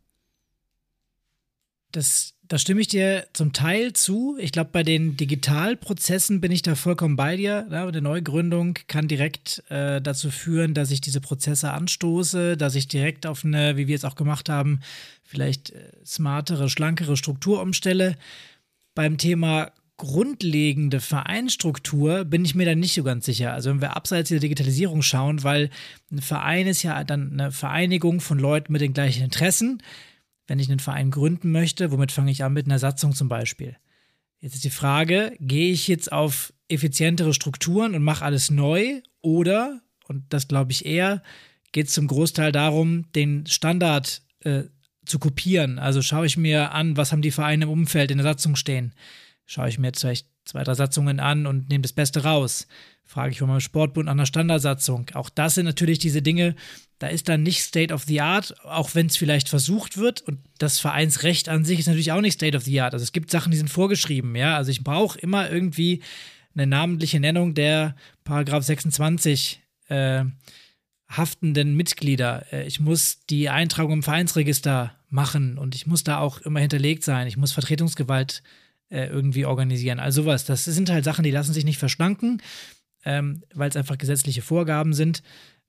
[1.92, 4.36] Das, da stimme ich dir zum Teil zu.
[4.38, 7.66] Ich glaube, bei den Digitalprozessen bin ich da vollkommen bei dir.
[7.70, 12.88] Ja, eine Neugründung kann direkt äh, dazu führen, dass ich diese Prozesse anstoße, dass ich
[12.88, 14.80] direkt auf eine, wie wir es auch gemacht haben,
[15.22, 18.16] vielleicht äh, smartere, schlankere Struktur umstelle.
[18.94, 23.52] Beim Thema grundlegende Vereinstruktur bin ich mir da nicht so ganz sicher.
[23.52, 25.70] Also wenn wir abseits der Digitalisierung schauen, weil
[26.10, 29.82] ein Verein ist ja dann eine Vereinigung von Leuten mit den gleichen Interessen.
[30.46, 33.76] Wenn ich einen Verein gründen möchte, womit fange ich an mit einer Satzung zum Beispiel?
[34.38, 39.80] Jetzt ist die Frage, gehe ich jetzt auf effizientere Strukturen und mache alles neu oder,
[40.08, 41.22] und das glaube ich eher,
[41.72, 44.64] geht es zum Großteil darum, den Standard äh,
[45.06, 45.78] zu kopieren.
[45.78, 48.92] Also schaue ich mir an, was haben die Vereine im Umfeld in der Satzung stehen
[49.46, 52.66] schaue ich mir jetzt vielleicht zwei, drei Satzungen an und nehme das Beste raus.
[53.04, 55.06] Frage ich von meinem Sportbund nach einer Standardsatzung.
[55.14, 56.56] Auch das sind natürlich diese Dinge,
[56.98, 60.22] da ist dann nicht State of the Art, auch wenn es vielleicht versucht wird.
[60.22, 62.94] Und das Vereinsrecht an sich ist natürlich auch nicht State of the Art.
[62.94, 64.56] Also es gibt Sachen, die sind vorgeschrieben, ja.
[64.56, 66.02] Also ich brauche immer irgendwie
[66.54, 70.24] eine namentliche Nennung der Paragraph 26 äh,
[71.08, 72.46] haftenden Mitglieder.
[72.50, 77.04] Äh, ich muss die Eintragung im Vereinsregister machen und ich muss da auch immer hinterlegt
[77.04, 77.26] sein.
[77.26, 79.98] Ich muss Vertretungsgewalt äh, äh, irgendwie organisieren.
[79.98, 80.44] Also sowas.
[80.44, 82.42] Das sind halt Sachen, die lassen sich nicht verschlanken,
[83.04, 85.22] ähm, weil es einfach gesetzliche Vorgaben sind.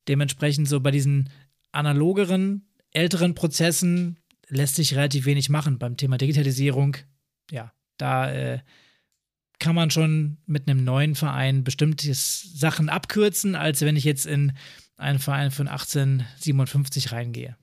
[0.08, 1.30] Dementsprechend so bei diesen
[1.72, 5.80] analogeren, älteren Prozessen lässt sich relativ wenig machen.
[5.80, 6.98] Beim Thema Digitalisierung,
[7.52, 8.60] ja, da äh,
[9.60, 14.54] kann man schon mit einem neuen Verein bestimmte Sachen abkürzen, als wenn ich jetzt in
[14.96, 17.58] einen Verein von 1857 reingehe.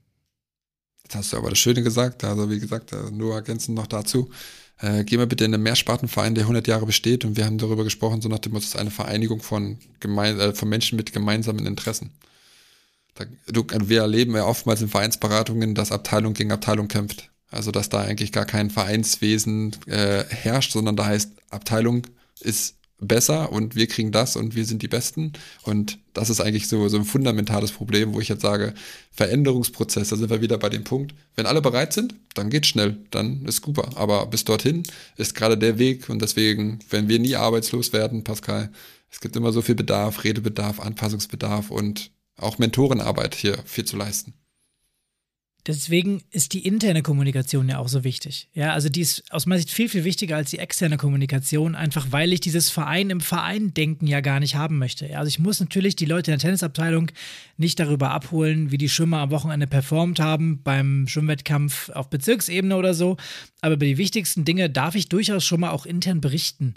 [1.04, 4.30] Jetzt hast du aber das Schöne gesagt, also wie gesagt, nur ergänzend noch dazu
[4.80, 7.84] äh, geh mal bitte in einen Mehrspartenverein, der 100 Jahre besteht und wir haben darüber
[7.84, 11.12] gesprochen, so nach dem Motto, es ist eine Vereinigung von, gemein, äh, von Menschen mit
[11.12, 12.10] gemeinsamen Interessen.
[13.14, 17.30] Da, du, wir erleben ja oftmals in Vereinsberatungen, dass Abteilung gegen Abteilung kämpft.
[17.50, 22.02] Also dass da eigentlich gar kein Vereinswesen äh, herrscht, sondern da heißt, Abteilung
[22.40, 25.32] ist besser und wir kriegen das und wir sind die Besten.
[25.62, 28.74] Und das ist eigentlich so, so ein fundamentales Problem, wo ich jetzt sage,
[29.12, 32.98] Veränderungsprozess, da sind wir wieder bei dem Punkt, wenn alle bereit sind, dann geht's schnell,
[33.10, 33.90] dann ist super.
[33.96, 34.84] Aber bis dorthin
[35.16, 38.70] ist gerade der Weg und deswegen, wenn wir nie arbeitslos werden, Pascal,
[39.10, 44.34] es gibt immer so viel Bedarf, Redebedarf, Anpassungsbedarf und auch Mentorenarbeit hier viel zu leisten.
[45.66, 48.48] Deswegen ist die interne Kommunikation ja auch so wichtig.
[48.52, 52.08] Ja, also die ist aus meiner Sicht viel, viel wichtiger als die externe Kommunikation, einfach
[52.10, 55.06] weil ich dieses Verein im Verein denken ja gar nicht haben möchte.
[55.06, 57.10] Ja, also ich muss natürlich die Leute in der Tennisabteilung
[57.56, 62.92] nicht darüber abholen, wie die Schwimmer am Wochenende performt haben beim Schwimmwettkampf auf Bezirksebene oder
[62.92, 63.16] so.
[63.62, 66.74] Aber über die wichtigsten Dinge darf ich durchaus schon mal auch intern berichten.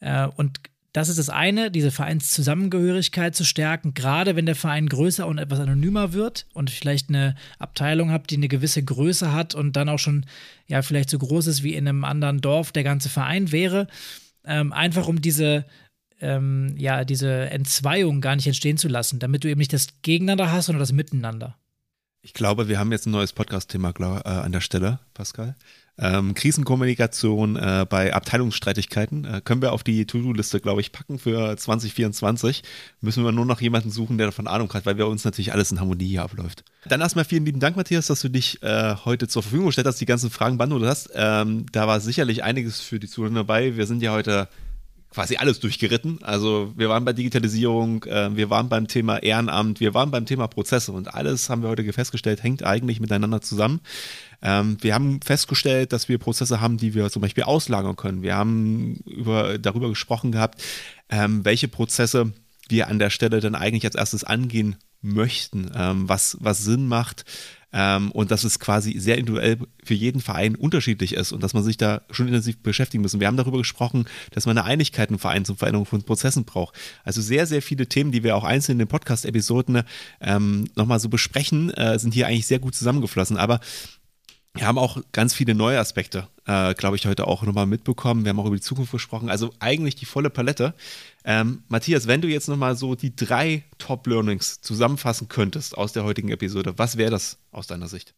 [0.00, 0.60] Äh, und
[0.96, 5.60] das ist das eine, diese Vereinszusammengehörigkeit zu stärken, gerade wenn der Verein größer und etwas
[5.60, 9.98] anonymer wird und vielleicht eine Abteilung habt, die eine gewisse Größe hat und dann auch
[9.98, 10.24] schon
[10.68, 13.88] ja vielleicht so groß ist wie in einem anderen Dorf der ganze Verein wäre,
[14.46, 15.66] ähm, einfach um diese
[16.18, 20.50] ähm, ja diese Entzweiung gar nicht entstehen zu lassen, damit du eben nicht das Gegeneinander
[20.50, 21.58] hast, sondern das Miteinander.
[22.22, 25.56] Ich glaube, wir haben jetzt ein neues Podcast-Thema äh, an der Stelle, Pascal.
[25.98, 31.56] Ähm, Krisenkommunikation äh, bei Abteilungsstreitigkeiten äh, können wir auf die To-Do-Liste, glaube ich, packen für
[31.56, 32.62] 2024.
[33.00, 35.72] Müssen wir nur noch jemanden suchen, der davon Ahnung hat, weil bei uns natürlich alles
[35.72, 36.64] in Harmonie hier abläuft.
[36.84, 40.00] Dann erstmal vielen lieben Dank, Matthias, dass du dich äh, heute zur Verfügung gestellt hast,
[40.00, 41.10] die ganzen Fragen beantwortet hast.
[41.14, 43.76] Ähm, da war sicherlich einiges für die Zuhörer dabei.
[43.76, 44.48] Wir sind ja heute
[45.16, 46.18] quasi alles durchgeritten.
[46.22, 50.46] Also wir waren bei Digitalisierung, äh, wir waren beim Thema Ehrenamt, wir waren beim Thema
[50.46, 53.80] Prozesse und alles haben wir heute festgestellt, hängt eigentlich miteinander zusammen.
[54.42, 58.22] Ähm, wir haben festgestellt, dass wir Prozesse haben, die wir zum Beispiel auslagern können.
[58.22, 60.62] Wir haben über, darüber gesprochen gehabt,
[61.08, 62.32] ähm, welche Prozesse
[62.68, 67.24] wir an der Stelle dann eigentlich als erstes angehen möchten, ähm, was, was Sinn macht,
[67.76, 71.62] ähm, und dass es quasi sehr individuell für jeden Verein unterschiedlich ist und dass man
[71.62, 73.20] sich da schon intensiv beschäftigen muss.
[73.20, 76.74] Wir haben darüber gesprochen, dass man eine Einigkeit im Verein zur Veränderung von Prozessen braucht.
[77.04, 79.82] Also sehr, sehr viele Themen, die wir auch einzeln in den Podcast-Episoden
[80.22, 83.36] ähm, nochmal so besprechen, äh, sind hier eigentlich sehr gut zusammengeflossen.
[83.36, 83.60] Aber
[84.56, 88.24] wir haben auch ganz viele neue Aspekte, äh, glaube ich, heute auch nochmal mitbekommen.
[88.24, 89.28] Wir haben auch über die Zukunft gesprochen.
[89.28, 90.74] Also eigentlich die volle Palette.
[91.24, 96.30] Ähm, Matthias, wenn du jetzt nochmal so die drei Top-Learnings zusammenfassen könntest aus der heutigen
[96.30, 98.14] Episode, was wäre das aus deiner Sicht?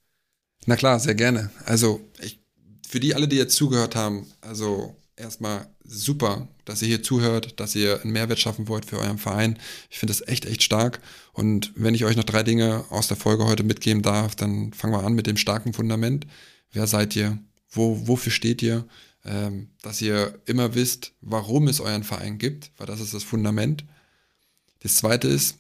[0.67, 1.51] Na klar, sehr gerne.
[1.65, 2.39] Also ich,
[2.87, 7.75] für die alle, die jetzt zugehört haben, also erstmal super, dass ihr hier zuhört, dass
[7.75, 9.59] ihr einen Mehrwert schaffen wollt für euren Verein.
[9.91, 11.01] Ich finde das echt, echt stark.
[11.33, 14.93] Und wenn ich euch noch drei Dinge aus der Folge heute mitgeben darf, dann fangen
[14.93, 16.27] wir an mit dem starken Fundament.
[16.73, 17.39] Wer seid ihr?
[17.71, 18.87] Wo, wofür steht ihr?
[19.25, 23.85] Ähm, dass ihr immer wisst, warum es euren Verein gibt, weil das ist das Fundament.
[24.81, 25.59] Das zweite ist,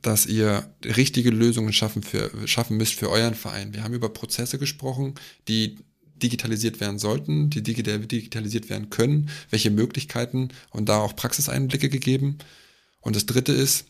[0.00, 3.72] dass ihr richtige Lösungen schaffen, für, schaffen müsst für euren Verein.
[3.72, 5.14] Wir haben über Prozesse gesprochen,
[5.48, 5.78] die
[6.22, 12.38] digitalisiert werden sollten, die digitalisiert werden können, welche Möglichkeiten und da auch Praxiseinblicke gegeben.
[13.00, 13.86] Und das dritte ist,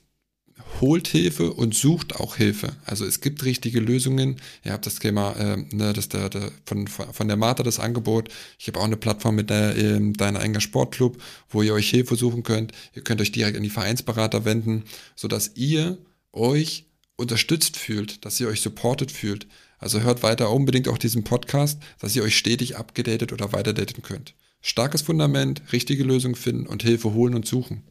[0.80, 2.76] holt Hilfe und sucht auch Hilfe.
[2.84, 4.36] Also es gibt richtige Lösungen.
[4.64, 8.28] Ihr habt das Thema, äh, ne, das der, der, von, von der Martha das Angebot.
[8.58, 12.16] Ich habe auch eine Plattform mit der, äh, deiner eigener Sportclub, wo ihr euch Hilfe
[12.16, 12.72] suchen könnt.
[12.94, 15.98] Ihr könnt euch direkt an die Vereinsberater wenden, sodass ihr
[16.32, 19.46] euch unterstützt fühlt, dass ihr euch supported fühlt.
[19.82, 24.34] Also hört weiter unbedingt auch diesen Podcast, dass ihr euch stetig abgedatet oder weiterdaten könnt.
[24.60, 27.82] Starkes Fundament, richtige Lösungen finden und Hilfe holen und suchen.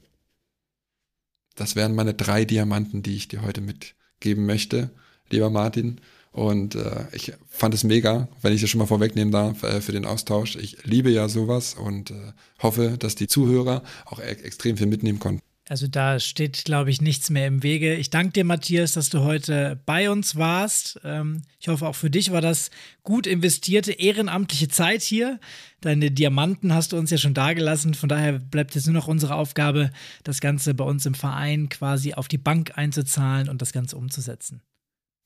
[1.56, 4.90] Das wären meine drei Diamanten, die ich dir heute mitgeben möchte,
[5.30, 6.00] lieber Martin.
[6.32, 9.92] Und äh, ich fand es mega, wenn ich das schon mal vorwegnehmen darf, äh, für
[9.92, 10.56] den Austausch.
[10.56, 15.20] Ich liebe ja sowas und äh, hoffe, dass die Zuhörer auch e extrem viel mitnehmen
[15.20, 15.42] konnten.
[15.72, 17.96] Also da steht, glaube ich, nichts mehr im Wege.
[17.96, 21.00] Ich danke dir, Matthias, dass du heute bei uns warst.
[21.06, 22.72] Ähm, ich hoffe, auch für dich war das
[23.04, 25.40] gut investierte ehrenamtliche Zeit hier.
[25.80, 27.94] Deine Diamanten hast du uns ja schon dagelassen.
[27.94, 29.92] Von daher bleibt jetzt nur noch unsere Aufgabe,
[30.26, 34.62] das Ganze bei uns im Verein quasi auf die Bank einzuzahlen und das Ganze umzusetzen.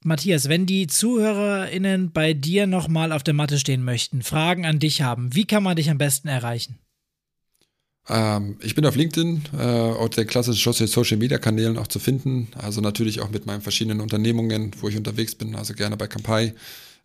[0.03, 5.01] Matthias, wenn die ZuhörerInnen bei dir nochmal auf der Matte stehen möchten, Fragen an dich
[5.01, 6.77] haben, wie kann man dich am besten erreichen?
[8.07, 12.49] Ähm, ich bin auf LinkedIn äh, und den klassischen Social Media Kanälen auch zu finden.
[12.57, 15.55] Also natürlich auch mit meinen verschiedenen Unternehmungen, wo ich unterwegs bin.
[15.55, 16.53] Also gerne bei Kampai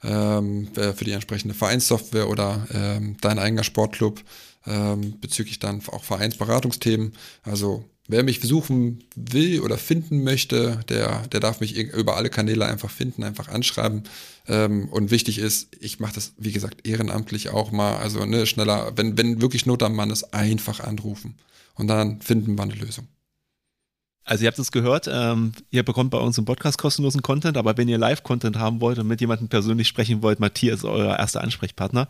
[0.03, 4.22] ähm, für die entsprechende Vereinssoftware oder ähm, dein eigener Sportclub
[4.66, 7.12] ähm, bezüglich dann auch Vereinsberatungsthemen.
[7.42, 12.66] Also wer mich besuchen will oder finden möchte, der, der darf mich über alle Kanäle
[12.66, 14.04] einfach finden, einfach anschreiben.
[14.48, 17.96] Ähm, und wichtig ist, ich mache das, wie gesagt, ehrenamtlich auch mal.
[17.96, 21.36] Also ne, schneller, wenn, wenn wirklich Not am Mann ist, einfach anrufen.
[21.74, 23.08] Und dann finden wir eine Lösung.
[24.30, 27.76] Also ihr habt es gehört, ähm, ihr bekommt bei uns im Podcast kostenlosen Content, aber
[27.76, 31.40] wenn ihr Live-Content haben wollt und mit jemandem persönlich sprechen wollt, Matthias ist euer erster
[31.40, 32.06] Ansprechpartner.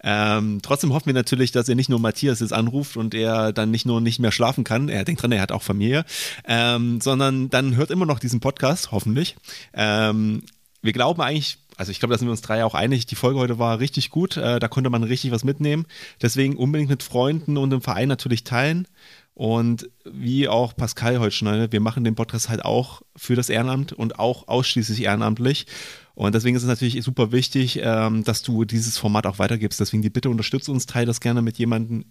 [0.00, 3.72] Ähm, trotzdem hoffen wir natürlich, dass ihr nicht nur Matthias jetzt anruft und er dann
[3.72, 6.04] nicht nur nicht mehr schlafen kann, er denkt dran, er hat auch Familie,
[6.46, 9.34] ähm, sondern dann hört immer noch diesen Podcast, hoffentlich.
[9.72, 10.44] Ähm,
[10.80, 13.40] wir glauben eigentlich, also ich glaube, da sind wir uns drei auch einig, die Folge
[13.40, 15.86] heute war richtig gut, äh, da konnte man richtig was mitnehmen.
[16.22, 18.86] Deswegen unbedingt mit Freunden und im Verein natürlich teilen.
[19.34, 23.92] Und wie auch Pascal heute schon, wir machen den Podcast halt auch für das Ehrenamt
[23.92, 25.66] und auch ausschließlich ehrenamtlich.
[26.14, 29.80] Und deswegen ist es natürlich super wichtig, ähm, dass du dieses Format auch weitergibst.
[29.80, 32.04] Deswegen die Bitte unterstütze uns, teile das gerne mit jemandem,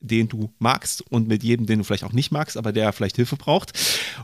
[0.00, 3.16] den du magst und mit jedem, den du vielleicht auch nicht magst, aber der vielleicht
[3.16, 3.72] Hilfe braucht.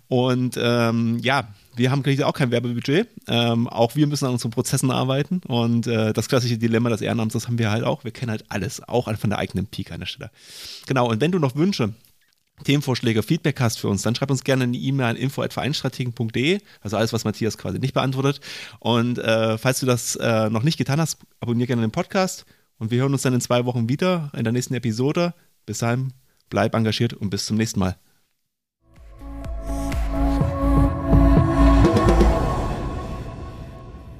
[0.06, 3.08] Und ähm, ja, wir haben auch kein Werbebudget.
[3.26, 5.40] Ähm, auch wir müssen an unseren Prozessen arbeiten.
[5.48, 8.04] Und äh, das klassische Dilemma des Ehrenamts, das haben wir halt auch.
[8.04, 10.30] Wir kennen halt alles, auch von der eigenen Peak an der Stelle.
[10.86, 11.94] Genau, und wenn du noch Wünsche
[12.62, 17.12] Themenvorschläge, Feedback hast für uns, dann schreib uns gerne eine E-Mail an info.vereinstrategen.de, also alles,
[17.12, 18.40] was Matthias quasi nicht beantwortet.
[18.78, 22.46] Und äh, falls du das äh, noch nicht getan hast, abonniere gerne den Podcast
[22.78, 25.34] und wir hören uns dann in zwei Wochen wieder in der nächsten Episode.
[25.66, 26.12] Bis dahin,
[26.48, 27.96] bleib engagiert und bis zum nächsten Mal.